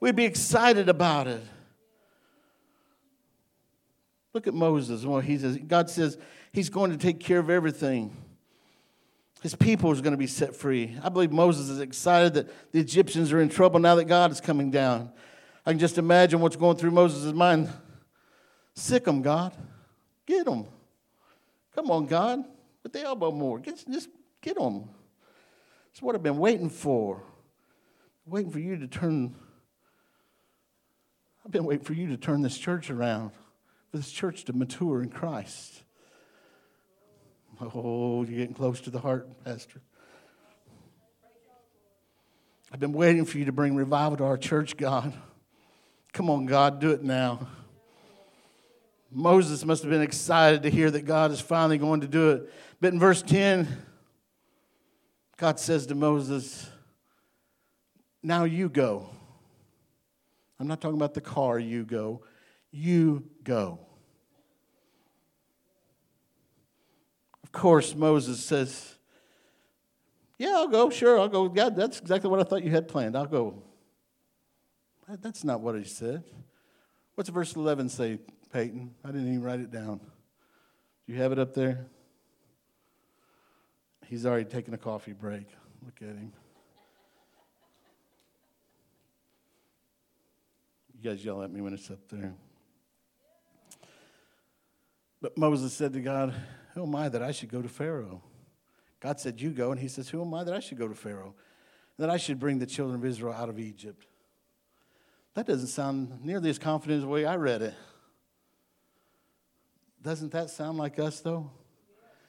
We'd 0.00 0.16
be 0.16 0.24
excited 0.24 0.88
about 0.88 1.26
it. 1.26 1.42
Look 4.32 4.46
at 4.46 4.54
Moses. 4.54 5.04
Well, 5.04 5.20
he 5.20 5.36
says, 5.36 5.58
God 5.58 5.90
says 5.90 6.16
he's 6.52 6.70
going 6.70 6.90
to 6.92 6.96
take 6.96 7.20
care 7.20 7.38
of 7.38 7.50
everything. 7.50 8.16
His 9.42 9.54
people 9.54 9.92
is 9.92 10.00
going 10.00 10.14
to 10.14 10.18
be 10.18 10.26
set 10.26 10.56
free. 10.56 10.96
I 11.02 11.10
believe 11.10 11.32
Moses 11.32 11.68
is 11.68 11.80
excited 11.80 12.32
that 12.32 12.72
the 12.72 12.80
Egyptians 12.80 13.30
are 13.30 13.42
in 13.42 13.50
trouble 13.50 13.78
now 13.78 13.94
that 13.96 14.06
God 14.06 14.32
is 14.32 14.40
coming 14.40 14.70
down. 14.70 15.12
I 15.66 15.72
can 15.72 15.78
just 15.78 15.98
imagine 15.98 16.40
what's 16.40 16.56
going 16.56 16.78
through 16.78 16.92
Moses' 16.92 17.34
mind. 17.34 17.68
Sic 18.72 19.04
them, 19.04 19.20
God. 19.20 19.52
Get 20.24 20.46
them. 20.46 20.64
Come 21.74 21.90
on, 21.90 22.06
God. 22.06 22.42
Put 22.82 22.94
the 22.94 23.02
elbow 23.02 23.30
more. 23.30 23.58
Get, 23.58 23.84
just 23.86 24.08
get 24.40 24.56
them. 24.56 24.88
It's 25.94 26.02
what 26.02 26.16
I've 26.16 26.24
been 26.24 26.38
waiting 26.38 26.70
for. 26.70 27.22
Waiting 28.26 28.50
for 28.50 28.58
you 28.58 28.76
to 28.76 28.88
turn. 28.88 29.32
I've 31.46 31.52
been 31.52 31.64
waiting 31.64 31.84
for 31.84 31.92
you 31.92 32.08
to 32.08 32.16
turn 32.16 32.42
this 32.42 32.58
church 32.58 32.90
around, 32.90 33.30
for 33.92 33.98
this 33.98 34.10
church 34.10 34.44
to 34.46 34.52
mature 34.52 35.02
in 35.02 35.08
Christ. 35.08 35.84
Oh, 37.60 38.24
you're 38.24 38.40
getting 38.40 38.56
close 38.56 38.80
to 38.80 38.90
the 38.90 38.98
heart, 38.98 39.28
Pastor. 39.44 39.80
I've 42.72 42.80
been 42.80 42.92
waiting 42.92 43.24
for 43.24 43.38
you 43.38 43.44
to 43.44 43.52
bring 43.52 43.76
revival 43.76 44.16
to 44.16 44.24
our 44.24 44.36
church, 44.36 44.76
God. 44.76 45.12
Come 46.12 46.28
on, 46.28 46.46
God, 46.46 46.80
do 46.80 46.90
it 46.90 47.04
now. 47.04 47.46
Moses 49.12 49.64
must 49.64 49.84
have 49.84 49.92
been 49.92 50.02
excited 50.02 50.64
to 50.64 50.70
hear 50.70 50.90
that 50.90 51.02
God 51.02 51.30
is 51.30 51.40
finally 51.40 51.78
going 51.78 52.00
to 52.00 52.08
do 52.08 52.30
it. 52.30 52.52
But 52.80 52.92
in 52.92 52.98
verse 52.98 53.22
10, 53.22 53.68
God 55.36 55.58
says 55.58 55.86
to 55.86 55.94
Moses, 55.94 56.68
Now 58.22 58.44
you 58.44 58.68
go. 58.68 59.08
I'm 60.60 60.68
not 60.68 60.80
talking 60.80 60.96
about 60.96 61.14
the 61.14 61.20
car, 61.20 61.58
you 61.58 61.84
go. 61.84 62.22
You 62.70 63.24
go. 63.42 63.80
Of 67.42 67.52
course, 67.52 67.94
Moses 67.94 68.44
says, 68.44 68.94
Yeah, 70.38 70.52
I'll 70.54 70.68
go. 70.68 70.90
Sure, 70.90 71.18
I'll 71.18 71.28
go. 71.28 71.48
God, 71.48 71.76
that's 71.76 72.00
exactly 72.00 72.30
what 72.30 72.40
I 72.40 72.44
thought 72.44 72.62
you 72.62 72.70
had 72.70 72.88
planned. 72.88 73.16
I'll 73.16 73.26
go. 73.26 73.62
That's 75.08 75.44
not 75.44 75.60
what 75.60 75.74
he 75.76 75.84
said. 75.84 76.24
What's 77.14 77.28
verse 77.30 77.54
11 77.54 77.90
say, 77.90 78.18
Peyton? 78.52 78.94
I 79.04 79.08
didn't 79.08 79.28
even 79.28 79.42
write 79.42 79.60
it 79.60 79.70
down. 79.70 79.98
Do 81.06 81.12
you 81.12 81.20
have 81.20 81.32
it 81.32 81.38
up 81.38 81.54
there? 81.54 81.86
He's 84.14 84.26
already 84.26 84.44
taken 84.44 84.72
a 84.72 84.78
coffee 84.78 85.12
break. 85.12 85.48
Look 85.84 85.96
at 86.00 86.14
him. 86.14 86.32
You 90.96 91.10
guys 91.10 91.24
yell 91.24 91.42
at 91.42 91.50
me 91.50 91.60
when 91.60 91.74
it's 91.74 91.90
up 91.90 91.98
there. 92.12 92.32
But 95.20 95.36
Moses 95.36 95.72
said 95.72 95.94
to 95.94 96.00
God, 96.00 96.32
Who 96.74 96.84
am 96.84 96.94
I 96.94 97.08
that 97.08 97.24
I 97.24 97.32
should 97.32 97.48
go 97.48 97.60
to 97.60 97.68
Pharaoh? 97.68 98.22
God 99.00 99.18
said, 99.18 99.40
You 99.40 99.50
go. 99.50 99.72
And 99.72 99.80
he 99.80 99.88
says, 99.88 100.08
Who 100.10 100.22
am 100.22 100.32
I 100.32 100.44
that 100.44 100.54
I 100.54 100.60
should 100.60 100.78
go 100.78 100.86
to 100.86 100.94
Pharaoh? 100.94 101.34
That 101.98 102.08
I 102.08 102.16
should 102.16 102.38
bring 102.38 102.60
the 102.60 102.66
children 102.66 103.00
of 103.00 103.04
Israel 103.04 103.32
out 103.32 103.48
of 103.48 103.58
Egypt. 103.58 104.06
That 105.34 105.44
doesn't 105.44 105.66
sound 105.66 106.24
nearly 106.24 106.50
as 106.50 106.60
confident 106.60 106.98
as 106.98 107.02
the 107.02 107.08
way 107.08 107.26
I 107.26 107.34
read 107.34 107.62
it. 107.62 107.74
Doesn't 110.00 110.30
that 110.30 110.50
sound 110.50 110.78
like 110.78 111.00
us, 111.00 111.18
though? 111.18 111.50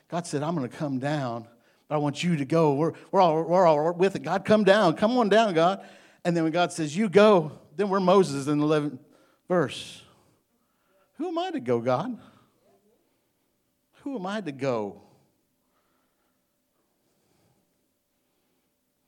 God 0.09 0.25
said, 0.25 0.41
I'm 0.41 0.55
going 0.55 0.67
to 0.67 0.75
come 0.75 0.97
down, 0.97 1.47
I 1.89 1.97
want 1.97 2.23
you 2.23 2.35
to 2.37 2.45
go. 2.45 2.73
We're, 2.73 2.93
we're, 3.11 3.21
all, 3.21 3.43
we're 3.43 3.65
all 3.65 3.93
with 3.93 4.15
it. 4.15 4.23
God, 4.23 4.43
come 4.43 4.63
down. 4.63 4.95
Come 4.95 5.17
on 5.17 5.29
down, 5.29 5.53
God. 5.53 5.85
And 6.23 6.35
then 6.35 6.43
when 6.43 6.53
God 6.53 6.71
says, 6.71 6.97
You 6.97 7.09
go, 7.09 7.51
then 7.75 7.89
we're 7.89 7.99
Moses 7.99 8.47
in 8.47 8.59
the 8.59 8.65
11th 8.65 8.99
verse. 9.47 10.01
Who 11.17 11.27
am 11.27 11.37
I 11.37 11.51
to 11.51 11.59
go, 11.59 11.79
God? 11.79 12.17
Who 14.03 14.15
am 14.17 14.25
I 14.25 14.41
to 14.41 14.51
go? 14.51 15.01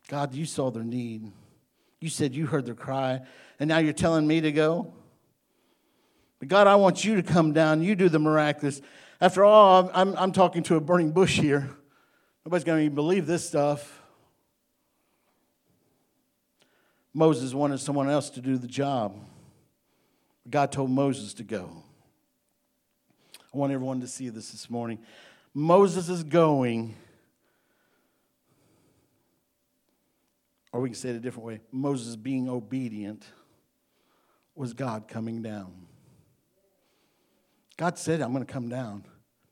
God, 0.07 0.33
you 0.33 0.45
saw 0.45 0.71
their 0.71 0.83
need. 0.83 1.31
You 1.99 2.09
said 2.09 2.33
you 2.33 2.45
heard 2.45 2.65
their 2.65 2.75
cry, 2.75 3.21
and 3.59 3.67
now 3.67 3.79
you're 3.79 3.93
telling 3.93 4.25
me 4.25 4.39
to 4.41 4.51
go? 4.51 4.93
But 6.39 6.47
God, 6.47 6.67
I 6.67 6.75
want 6.75 7.03
you 7.03 7.15
to 7.15 7.23
come 7.23 7.51
down. 7.51 7.81
You 7.81 7.95
do 7.95 8.07
the 8.07 8.19
miraculous. 8.19 8.81
After 9.19 9.43
all, 9.43 9.89
I'm, 9.93 10.15
I'm 10.15 10.31
talking 10.31 10.63
to 10.63 10.75
a 10.75 10.79
burning 10.79 11.11
bush 11.11 11.39
here. 11.39 11.69
Nobody's 12.47 12.63
going 12.63 12.85
to 12.85 12.95
believe 12.95 13.27
this 13.27 13.45
stuff. 13.45 14.01
Moses 17.13 17.53
wanted 17.53 17.77
someone 17.81 18.09
else 18.09 18.29
to 18.29 18.39
do 18.39 18.57
the 18.57 18.69
job. 18.69 19.19
God 20.49 20.71
told 20.71 20.89
Moses 20.89 21.33
to 21.33 21.43
go. 21.43 21.69
I 23.53 23.57
want 23.57 23.73
everyone 23.73 23.99
to 23.99 24.07
see 24.07 24.29
this 24.29 24.51
this 24.51 24.69
morning. 24.69 24.99
Moses 25.53 26.07
is 26.07 26.23
going, 26.23 26.95
or 30.71 30.79
we 30.79 30.87
can 30.87 30.95
say 30.95 31.09
it 31.09 31.17
a 31.17 31.19
different 31.19 31.47
way 31.47 31.59
Moses 31.73 32.15
being 32.15 32.47
obedient 32.47 33.25
was 34.55 34.71
God 34.71 35.09
coming 35.09 35.41
down. 35.41 35.73
God 37.75 37.97
said, 37.97 38.21
I'm 38.21 38.31
going 38.31 38.45
to 38.45 38.53
come 38.53 38.69
down. 38.69 39.03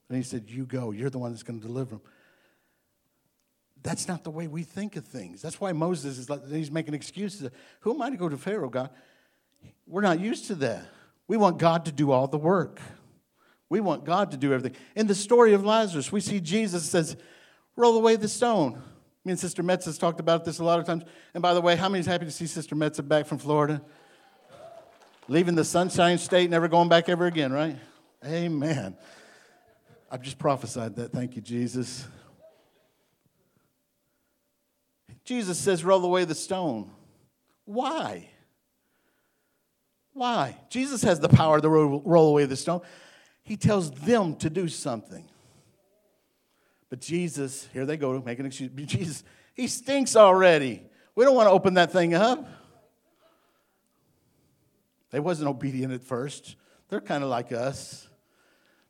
And 0.07 0.15
he 0.15 0.23
said, 0.23 0.49
You 0.49 0.65
go. 0.65 0.91
You're 0.91 1.09
the 1.09 1.19
one 1.19 1.31
that's 1.31 1.43
going 1.43 1.59
to 1.59 1.67
deliver 1.67 1.95
them. 1.95 2.01
That's 3.85 4.07
not 4.07 4.23
the 4.23 4.31
way 4.31 4.47
we 4.47 4.63
think 4.63 4.95
of 4.95 5.05
things. 5.05 5.43
That's 5.43 5.61
why 5.61 5.71
Moses 5.71 6.17
is 6.17 6.27
like, 6.27 6.49
he's 6.49 6.71
making 6.71 6.95
excuses. 6.95 7.51
Who 7.81 7.93
am 7.93 8.01
I 8.01 8.09
to 8.09 8.17
go 8.17 8.27
to 8.27 8.35
Pharaoh, 8.35 8.67
God? 8.67 8.89
We're 9.85 10.01
not 10.01 10.19
used 10.19 10.47
to 10.47 10.55
that. 10.55 10.85
We 11.27 11.37
want 11.37 11.59
God 11.59 11.85
to 11.85 11.91
do 11.91 12.11
all 12.11 12.27
the 12.27 12.39
work. 12.39 12.81
We 13.69 13.81
want 13.81 14.03
God 14.03 14.31
to 14.31 14.37
do 14.37 14.51
everything. 14.53 14.75
In 14.95 15.05
the 15.05 15.13
story 15.13 15.53
of 15.53 15.63
Lazarus, 15.63 16.11
we 16.11 16.19
see 16.19 16.39
Jesus 16.39 16.83
says, 16.89 17.15
Roll 17.75 17.95
away 17.95 18.15
the 18.15 18.27
stone. 18.27 18.81
Me 19.23 19.33
and 19.33 19.39
Sister 19.39 19.61
Metz 19.61 19.85
has 19.85 19.99
talked 19.99 20.19
about 20.19 20.45
this 20.45 20.57
a 20.57 20.63
lot 20.63 20.79
of 20.79 20.87
times. 20.87 21.03
And 21.35 21.43
by 21.43 21.53
the 21.53 21.61
way, 21.61 21.75
how 21.75 21.87
many 21.87 21.99
is 21.99 22.07
happy 22.07 22.25
to 22.25 22.31
see 22.31 22.47
Sister 22.47 22.73
Metz 22.73 22.99
back 23.01 23.27
from 23.27 23.37
Florida? 23.37 23.83
Leaving 25.27 25.53
the 25.53 25.65
sunshine 25.65 26.17
state, 26.17 26.49
never 26.49 26.67
going 26.67 26.89
back 26.89 27.07
ever 27.07 27.27
again, 27.27 27.53
right? 27.53 27.77
Amen. 28.25 28.97
I've 30.09 30.23
just 30.23 30.39
prophesied 30.39 30.95
that. 30.95 31.11
Thank 31.11 31.35
you, 31.35 31.43
Jesus. 31.43 32.07
Jesus 35.25 35.57
says, 35.57 35.83
roll 35.83 36.05
away 36.05 36.23
the 36.23 36.35
stone. 36.35 36.91
Why? 37.65 38.29
Why? 40.13 40.57
Jesus 40.69 41.01
has 41.01 41.19
the 41.19 41.27
power 41.27 41.59
to 41.59 41.67
roll 41.67 42.29
away 42.29 42.45
the 42.45 42.55
stone. 42.55 42.81
He 43.43 43.57
tells 43.57 43.91
them 43.91 44.35
to 44.37 44.49
do 44.49 44.67
something. 44.67 45.27
But 46.89 47.01
Jesus, 47.01 47.67
here 47.73 47.85
they 47.85 47.97
go, 47.97 48.21
making 48.23 48.45
an 48.45 48.47
excuse. 48.47 48.71
Jesus, 48.85 49.23
he 49.55 49.67
stinks 49.67 50.15
already. 50.15 50.83
We 51.15 51.25
don't 51.25 51.35
want 51.35 51.47
to 51.47 51.51
open 51.51 51.73
that 51.73 51.91
thing 51.91 52.13
up. 52.13 52.47
They 55.09 55.19
wasn't 55.19 55.49
obedient 55.49 55.91
at 55.91 56.03
first. 56.03 56.55
They're 56.89 57.01
kind 57.01 57.23
of 57.23 57.29
like 57.29 57.51
us. 57.51 58.07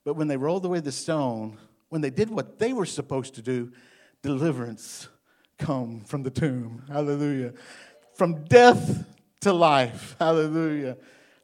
But 0.04 0.16
when 0.16 0.28
they 0.28 0.38
rolled 0.38 0.66
away 0.66 0.82
the 0.82 0.92
stone, 0.92 1.58
when 1.90 2.02
they 2.02 2.10
did 2.10 2.30
what 2.30 2.60
they 2.60 2.74
were 2.74 2.86
supposed 2.86 3.36
to 3.36 3.42
do, 3.42 3.72
deliverance 4.22 5.08
come 5.58 6.02
from 6.02 6.24
the 6.24 6.30
tomb. 6.30 6.84
Hallelujah. 6.88 7.54
From 8.14 8.46
death 8.46 9.06
to 9.42 9.54
life. 9.54 10.16
Hallelujah. 10.20 10.98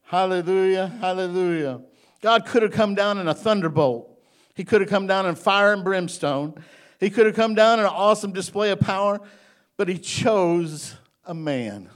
Hallelujah. 0.03 0.87
Hallelujah. 0.99 1.81
God 2.21 2.45
could 2.45 2.63
have 2.63 2.71
come 2.71 2.95
down 2.95 3.17
in 3.17 3.27
a 3.27 3.33
thunderbolt. 3.33 4.07
He 4.53 4.63
could 4.63 4.81
have 4.81 4.89
come 4.89 5.07
down 5.07 5.25
in 5.25 5.35
fire 5.35 5.73
and 5.73 5.83
brimstone. 5.83 6.55
He 6.99 7.09
could 7.09 7.25
have 7.25 7.35
come 7.35 7.55
down 7.55 7.79
in 7.79 7.85
an 7.85 7.91
awesome 7.91 8.31
display 8.31 8.71
of 8.71 8.79
power, 8.79 9.19
but 9.77 9.87
he 9.87 9.97
chose 9.97 10.95
a 11.25 11.33
man. 11.33 11.89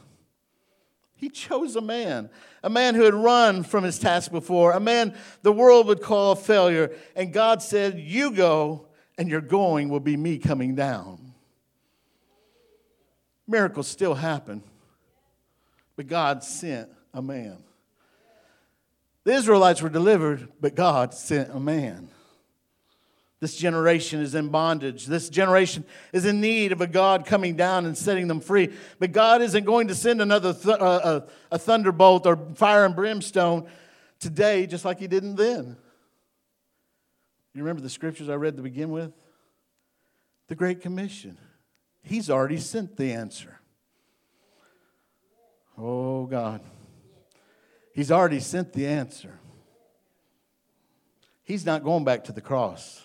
He 1.16 1.30
chose 1.30 1.76
a 1.76 1.82
man, 1.82 2.30
a 2.64 2.70
man 2.70 2.96
who 2.96 3.04
had 3.04 3.14
run 3.14 3.64
from 3.64 3.84
his 3.84 4.00
task 4.00 4.32
before, 4.32 4.74
a 4.74 4.80
man 4.80 5.16
the 5.44 5.52
world 5.52 5.88
would 5.88 6.02
call 6.02 6.34
a 6.34 6.36
failure. 6.36 6.96
And 7.16 7.32
God 7.32 7.62
said, 7.62 8.00
You 8.00 8.32
go, 8.32 8.88
and 9.18 9.30
your 9.30 9.42
going 9.42 9.90
will 9.90 10.00
be 10.00 10.18
me 10.18 10.38
coming 10.38 10.76
down. 10.76 11.25
Miracles 13.48 13.88
still 13.88 14.16
happen, 14.16 14.64
but 15.96 16.08
God 16.08 16.44
sent 16.44 16.90
a 17.14 17.22
man. 17.22 17.58
The 19.24 19.34
Israelites 19.34 19.82
were 19.82 19.90
delivered, 19.90 20.48
but 20.60 20.76
God 20.76 21.14
sent 21.14 21.52
a 21.52 21.60
man. 21.60 22.10
This 23.40 23.56
generation 23.56 24.22
is 24.22 24.34
in 24.34 24.50
bondage. 24.50 25.06
This 25.06 25.30
generation 25.30 25.84
is 26.14 26.26
in 26.26 26.42
need 26.42 26.72
of 26.72 26.82
a 26.82 26.88
God 26.88 27.26
coming 27.26 27.56
down 27.56 27.86
and 27.86 27.98
setting 27.98 28.28
them 28.28 28.40
free. 28.40 28.74
But 28.98 29.12
God 29.12 29.42
isn't 29.42 29.66
going 29.66 29.90
to 29.90 29.96
send 29.96 30.22
another 30.22 30.54
th- 30.54 30.80
uh, 30.80 31.22
a, 31.52 31.56
a 31.56 31.60
thunderbolt 31.60 32.26
or 32.26 32.38
fire 32.56 32.86
and 32.86 32.96
brimstone 32.96 33.68
today, 34.20 34.66
just 34.66 34.86
like 34.86 35.00
He 35.00 35.08
didn't 35.08 35.36
then. 35.36 35.78
You 37.54 37.62
remember 37.62 37.82
the 37.82 37.90
scriptures 37.90 38.30
I 38.30 38.36
read 38.36 38.58
to 38.58 38.64
begin 38.64 38.90
with? 38.90 39.12
The 40.48 40.56
Great 40.56 40.82
Commission. 40.82 41.38
He's 42.06 42.30
already 42.30 42.60
sent 42.60 42.98
the 42.98 43.12
answer. 43.12 43.60
Oh, 45.78 46.26
God. 46.28 46.62
He's 47.94 48.12
already 48.12 48.40
sent 48.40 48.74
the 48.74 48.86
answer. 48.86 49.40
He's 51.44 51.66
not 51.66 51.84
going 51.84 52.04
back 52.04 52.24
to 52.26 52.32
the 52.32 52.42
cross. 52.42 53.02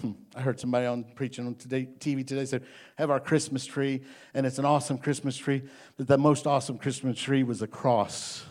Hmm. 0.00 0.12
I 0.34 0.40
heard 0.40 0.58
somebody 0.58 0.86
on 0.86 1.04
preaching 1.14 1.46
on 1.46 1.54
today, 1.54 1.88
TV 1.98 2.26
today 2.26 2.44
said, 2.44 2.64
"Have 2.96 3.10
our 3.10 3.20
Christmas 3.20 3.64
tree, 3.64 4.02
and 4.34 4.44
it's 4.44 4.58
an 4.58 4.64
awesome 4.66 4.98
Christmas 4.98 5.36
tree, 5.36 5.62
but 5.96 6.06
the 6.06 6.18
most 6.18 6.46
awesome 6.46 6.78
Christmas 6.78 7.18
tree 7.18 7.42
was 7.42 7.62
a 7.62 7.66
cross." 7.66 8.44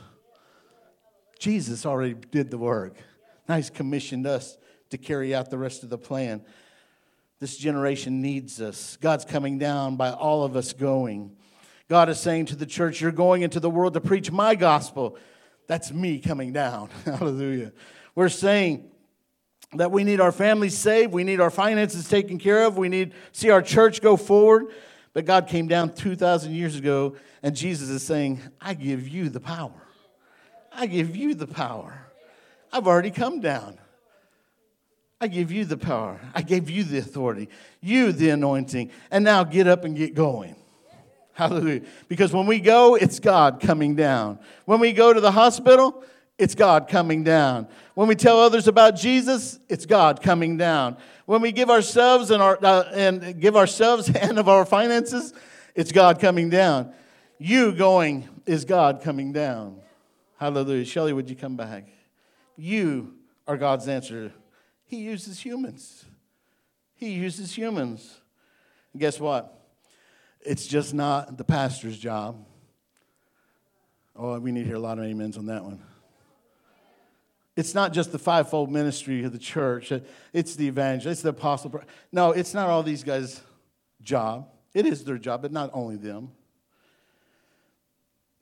Jesus 1.38 1.86
already 1.86 2.16
did 2.16 2.50
the 2.50 2.58
work. 2.58 2.96
Now 3.48 3.58
He's 3.58 3.70
commissioned 3.70 4.26
us 4.26 4.58
to 4.90 4.98
carry 4.98 5.36
out 5.36 5.52
the 5.52 5.58
rest 5.60 5.84
of 5.84 5.90
the 5.90 5.98
plan. 6.00 6.44
This 7.40 7.58
generation 7.58 8.22
needs 8.22 8.62
us. 8.62 8.98
God's 9.02 9.26
coming 9.26 9.58
down 9.58 9.98
by 9.98 10.12
all 10.12 10.44
of 10.44 10.56
us 10.56 10.74
going. 10.74 11.36
God 11.90 12.10
is 12.10 12.20
saying 12.20 12.48
to 12.48 12.56
the 12.56 12.66
church, 12.66 13.02
You're 13.02 13.12
going 13.12 13.42
into 13.42 13.60
the 13.60 13.70
world 13.70 13.94
to 13.94 14.02
preach 14.02 14.32
my 14.32 14.56
gospel. 14.56 15.18
That's 15.68 15.92
me 15.92 16.20
coming 16.20 16.54
down. 16.54 16.90
Hallelujah. 17.06 17.74
We're 18.16 18.30
saying 18.30 18.90
that 19.74 19.92
we 19.92 20.04
need 20.04 20.22
our 20.22 20.32
families 20.32 20.78
saved, 20.78 21.12
we 21.12 21.24
need 21.24 21.42
our 21.42 21.50
finances 21.50 22.08
taken 22.08 22.38
care 22.38 22.64
of, 22.64 22.78
we 22.78 22.88
need 22.88 23.14
see 23.32 23.50
our 23.50 23.62
church 23.62 24.02
go 24.02 24.16
forward. 24.16 24.68
But 25.14 25.26
God 25.26 25.48
came 25.48 25.68
down 25.68 25.94
2,000 25.94 26.54
years 26.54 26.76
ago, 26.76 27.16
and 27.42 27.56
Jesus 27.56 27.90
is 27.90 28.04
saying, 28.04 28.42
I 28.60 28.74
give 28.74 29.08
you 29.08 29.30
the 29.30 29.40
power. 29.40 29.72
I 30.74 30.88
give 30.88 31.16
you 31.16 31.36
the 31.36 31.48
power. 31.48 32.08
I've 32.72 32.86
already 32.86 33.12
come 33.12 33.40
down. 33.40 33.78
I 35.22 35.28
give 35.28 35.52
you 35.52 35.66
the 35.66 35.78
power. 35.78 36.20
I 36.34 36.42
gave 36.42 36.70
you 36.70 36.84
the 36.84 36.98
authority, 36.98 37.50
you 37.82 38.12
the 38.12 38.30
anointing. 38.30 38.92
And 39.12 39.24
now 39.24 39.44
get 39.44 39.68
up 39.68 39.86
and 39.86 39.96
get 39.96 40.14
going. 40.14 40.56
Hallelujah. 41.34 41.82
Because 42.08 42.32
when 42.32 42.48
we 42.48 42.60
go, 42.60 42.96
it's 42.96 43.20
God 43.20 43.60
coming 43.60 43.96
down. 43.96 44.40
When 44.66 44.80
we 44.80 44.94
go 44.94 45.12
to 45.12 45.20
the 45.20 45.32
hospital, 45.32 46.04
it's 46.38 46.56
God 46.56 46.88
coming 46.88 47.24
down. 47.24 47.68
When 47.94 48.08
we 48.08 48.16
tell 48.16 48.40
others 48.40 48.68
about 48.68 48.96
Jesus, 48.96 49.60
it's 49.70 49.86
God 49.86 50.22
coming 50.22 50.58
down. 50.58 50.98
When 51.26 51.42
we 51.42 51.52
give 51.52 51.70
ourselves 51.70 52.32
and, 52.32 52.42
our, 52.42 52.58
uh, 52.62 52.90
and 52.94 53.40
give 53.40 53.56
ourselves 53.56 54.10
and 54.16 54.40
of 54.40 54.48
our 54.48 54.66
finances, 54.66 55.34
it's 55.76 55.92
God 55.92 56.20
coming 56.20 56.50
down. 56.50 56.94
You 57.38 57.74
going 57.74 58.30
is 58.46 58.64
God 58.64 59.02
coming 59.02 59.34
down. 59.34 59.80
Hallelujah. 60.38 60.86
Shelly, 60.86 61.14
would 61.14 61.30
you 61.30 61.36
come 61.36 61.58
back? 61.58 61.88
You 62.58 63.14
are 63.48 63.58
God's 63.58 63.88
answer. 63.88 64.32
He 64.86 64.98
uses 64.98 65.40
humans. 65.40 66.06
He 66.96 67.10
uses 67.10 67.56
humans. 67.56 68.22
And 68.94 69.02
guess 69.02 69.20
what? 69.20 69.52
It's 70.42 70.68
just 70.68 70.94
not 70.94 71.38
the 71.38 71.44
pastor's 71.44 71.98
job. 71.98 72.46
Oh, 74.16 74.40
we 74.40 74.52
need 74.52 74.62
to 74.62 74.68
hear 74.68 74.76
a 74.76 74.80
lot 74.80 74.98
of 74.98 75.06
amens 75.06 75.38
on 75.38 75.48
that 75.48 75.64
one. 75.64 75.82
It's 77.56 77.74
not 77.74 77.94
just 77.94 78.12
the 78.12 78.20
fivefold 78.20 78.70
ministry 78.72 79.24
of 79.24 79.32
the 79.32 79.40
church. 79.40 79.92
It's 80.34 80.56
the 80.56 80.68
evangelist, 80.68 81.20
it's 81.20 81.22
the 81.24 81.30
apostle. 81.30 81.82
No, 82.12 82.32
it's 82.32 82.54
not 82.54 82.70
all 82.70 82.84
these 82.84 83.04
guys' 83.04 83.42
job. 84.02 84.50
It 84.74 84.86
is 84.86 85.04
their 85.04 85.18
job, 85.18 85.42
but 85.42 85.52
not 85.52 85.70
only 85.74 85.96
them. 85.96 86.32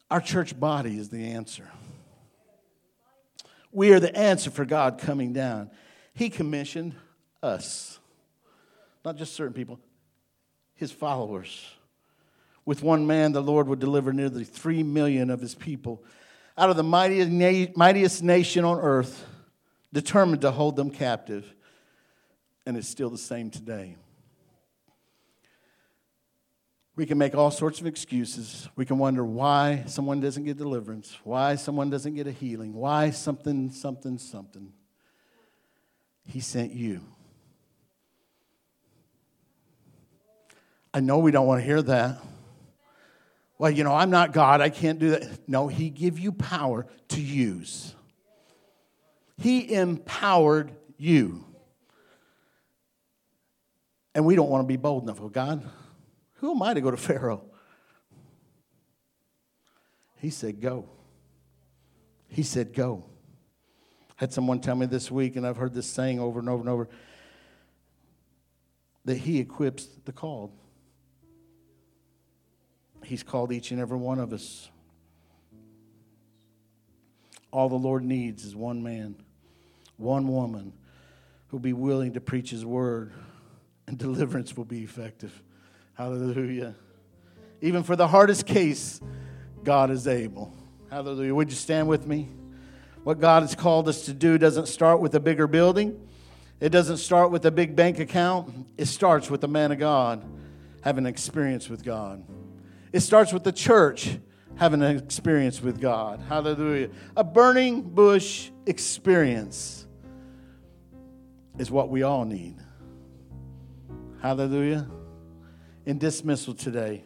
Our 0.10 0.20
church 0.20 0.60
body 0.60 0.98
is 0.98 1.10
the 1.10 1.32
answer. 1.32 1.70
We 3.72 3.94
are 3.94 4.00
the 4.00 4.16
answer 4.16 4.52
for 4.52 4.66
God 4.66 5.00
coming 5.00 5.34
down. 5.34 5.72
He 6.14 6.30
commissioned 6.30 6.96
us, 7.42 8.00
not 9.04 9.18
just 9.18 9.34
certain 9.34 9.54
people, 9.54 9.80
his 10.76 10.92
followers. 10.92 11.66
With 12.66 12.82
one 12.82 13.08
man, 13.08 13.32
the 13.32 13.42
Lord 13.42 13.68
would 13.68 13.80
deliver 13.80 14.14
nearly 14.14 14.46
three 14.46 14.84
million 14.84 15.30
of 15.30 15.42
his 15.42 15.56
people 15.56 16.04
out 16.58 16.70
of 16.70 16.76
the 16.76 16.84
mightiest, 16.84 18.24
nation 18.24 18.64
on 18.64 18.80
earth, 18.80 19.26
determined 19.92 20.42
to 20.42 20.52
hold 20.52 20.76
them 20.76 20.92
captive. 20.92 21.52
And 22.66 22.78
it's 22.78 22.88
still 22.88 23.10
the 23.10 23.18
same 23.18 23.50
today. 23.50 23.98
We 26.96 27.08
can 27.08 27.18
make 27.18 27.34
all 27.34 27.50
sorts 27.50 27.82
of 27.82 27.88
excuses. 27.88 28.70
We 28.76 28.86
can 28.86 29.00
wonder 29.00 29.26
why 29.26 29.84
someone 29.88 30.20
doesn't 30.20 30.44
get 30.44 30.58
deliverance, 30.58 31.18
why 31.24 31.56
someone 31.56 31.90
doesn't 31.90 32.14
get 32.14 32.28
a 32.28 32.32
healing, 32.32 32.74
why 32.74 33.10
something, 33.10 33.72
something, 33.72 34.20
something. 34.20 34.72
He 36.26 36.40
sent 36.40 36.72
you. 36.72 37.02
I 40.94 41.00
know 41.00 41.20
we 41.20 41.32
don't 41.32 41.48
want 41.48 41.62
to 41.62 41.66
hear 41.66 41.82
that 41.82 42.22
well, 43.64 43.72
you 43.72 43.86
know, 43.86 43.94
I'm 43.94 44.10
not 44.10 44.34
God, 44.34 44.60
I 44.60 44.70
can't 44.70 45.00
do 45.00 45.12
that. 45.12 45.48
No, 45.48 45.70
He 45.70 45.90
gave 45.90 46.20
you 46.20 46.34
power 46.34 46.86
to 47.08 47.22
use. 47.22 47.96
He 49.38 49.74
empowered 49.74 50.74
you. 50.98 51.46
And 54.14 54.26
we 54.26 54.36
don't 54.36 54.50
want 54.50 54.64
to 54.64 54.68
be 54.68 54.76
bold 54.76 55.04
enough. 55.04 55.22
Well, 55.22 55.30
God, 55.30 55.64
who 56.34 56.52
am 56.52 56.62
I 56.62 56.74
to 56.74 56.82
go 56.82 56.92
to 56.92 56.98
Pharaoh? 57.10 57.46
He 60.18 60.30
said, 60.30 60.60
Go. 60.60 60.90
He 62.28 62.44
said, 62.44 62.74
Go. 62.74 63.06
Had 64.16 64.32
someone 64.32 64.60
tell 64.60 64.76
me 64.76 64.86
this 64.86 65.10
week, 65.10 65.36
and 65.36 65.46
I've 65.46 65.58
heard 65.58 65.74
this 65.74 65.88
saying 65.88 66.20
over 66.20 66.40
and 66.40 66.50
over 66.50 66.62
and 66.62 66.70
over 66.70 66.90
that 69.06 69.18
He 69.18 69.40
equips 69.40 69.88
the 70.06 70.12
called. 70.12 70.52
He's 73.04 73.24
called 73.24 73.52
each 73.52 73.72
and 73.72 73.80
every 73.80 73.98
one 73.98 74.20
of 74.20 74.32
us. 74.32 74.70
All 77.52 77.70
the 77.70 77.76
Lord 77.76 78.04
needs 78.04 78.46
is 78.46 78.56
one 78.56 78.82
man, 78.82 79.16
one 79.98 80.28
woman 80.28 80.74
who'll 81.48 81.60
be 81.60 81.74
willing 81.74 82.14
to 82.14 82.22
preach 82.22 82.50
His 82.50 82.66
word, 82.66 83.12
and 83.88 83.98
deliverance 84.00 84.56
will 84.56 84.66
be 84.66 84.84
effective. 84.84 85.44
Hallelujah. 85.96 86.76
Even 87.62 87.84
for 87.84 87.96
the 87.96 88.08
hardest 88.08 88.46
case, 88.46 89.00
God 89.64 89.92
is 89.92 90.08
able. 90.08 90.54
Hallelujah. 90.90 91.34
Would 91.34 91.50
you 91.50 91.56
stand 91.56 91.88
with 91.88 92.08
me? 92.08 92.30
What 93.04 93.20
God 93.20 93.44
has 93.44 93.56
called 93.56 93.90
us 93.90 94.06
to 94.06 94.14
do 94.14 94.38
doesn't 94.38 94.68
start 94.68 95.02
with 95.02 95.16
a 95.16 95.20
bigger 95.20 95.48
building. 95.48 96.00
It 96.60 96.70
doesn't 96.70 96.98
start 96.98 97.32
with 97.32 97.46
a 97.46 97.52
big 97.52 97.76
bank 97.76 98.00
account. 98.00 98.68
It 98.78 98.86
starts 98.86 99.30
with 99.30 99.44
a 99.44 99.48
man 99.48 99.72
of 99.72 99.80
God 99.80 100.24
having 100.82 101.06
an 101.06 101.10
experience 101.10 101.70
with 101.70 101.84
God. 101.84 102.24
It 102.94 103.02
starts 103.02 103.34
with 103.34 103.44
the 103.44 103.52
church 103.52 104.18
having 104.56 104.82
an 104.82 104.98
experience 104.98 105.62
with 105.62 105.82
God. 105.82 106.22
Hallelujah. 106.30 106.90
A 107.18 107.24
burning 107.24 107.82
bush 107.82 108.52
experience 108.66 109.88
is 111.58 111.72
what 111.72 111.90
we 111.90 112.04
all 112.04 112.24
need. 112.24 112.56
Hallelujah. 114.22 114.88
In 115.86 115.98
dismissal 115.98 116.54
today, 116.54 117.04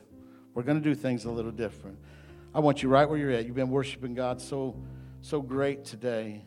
we're 0.54 0.64
going 0.64 0.82
to 0.82 0.84
do 0.84 0.93
things 0.93 1.26
a 1.26 1.32
little 1.32 1.52
different. 1.52 1.98
I 2.54 2.60
want 2.60 2.84
you 2.84 2.89
right 2.89 3.10
where 3.10 3.18
you're 3.18 3.32
at. 3.32 3.45
You've 3.45 3.56
been 3.56 3.72
worshiping 3.72 4.14
God 4.14 4.41
so, 4.41 4.76
so 5.28 5.41
great 5.41 5.84
today. 5.84 6.41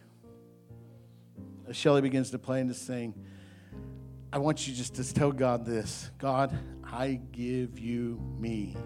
As 1.68 1.76
Shelly 1.76 2.00
begins 2.00 2.30
to 2.30 2.38
play 2.38 2.62
and 2.62 2.70
to 2.70 2.74
sing, 2.74 3.12
I 4.32 4.38
want 4.38 4.66
you 4.66 4.72
just 4.72 4.94
to 4.94 5.12
tell 5.12 5.32
God 5.32 5.66
this 5.66 6.10
God, 6.16 6.58
I 6.82 7.20
give 7.30 7.78
you 7.78 8.18
me. 8.38 8.78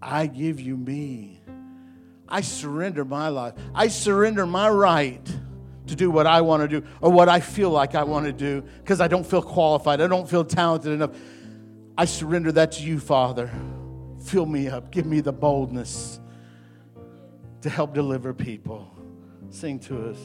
I 0.00 0.26
give 0.26 0.58
you 0.58 0.78
me. 0.78 1.42
I 2.26 2.40
surrender 2.40 3.04
my 3.04 3.28
life. 3.28 3.52
I 3.74 3.88
surrender 3.88 4.46
my 4.46 4.70
right 4.70 5.26
to 5.86 5.94
do 5.94 6.10
what 6.10 6.26
I 6.26 6.40
want 6.40 6.62
to 6.62 6.80
do 6.80 6.86
or 7.02 7.12
what 7.12 7.28
I 7.28 7.40
feel 7.40 7.68
like 7.68 7.94
I 7.94 8.04
want 8.04 8.24
to 8.24 8.32
do 8.32 8.62
because 8.78 9.02
I 9.02 9.08
don't 9.08 9.26
feel 9.26 9.42
qualified. 9.42 10.00
I 10.00 10.06
don't 10.06 10.30
feel 10.30 10.46
talented 10.46 10.92
enough. 10.92 11.10
I 11.98 12.06
surrender 12.06 12.52
that 12.52 12.72
to 12.72 12.82
you, 12.84 12.98
Father. 12.98 13.50
Fill 14.24 14.46
me 14.46 14.68
up. 14.68 14.90
Give 14.90 15.04
me 15.04 15.20
the 15.20 15.32
boldness 15.32 16.20
to 17.62 17.70
help 17.70 17.94
deliver 17.94 18.32
people. 18.32 18.94
Sing 19.50 19.78
to 19.80 20.10
us. 20.10 20.18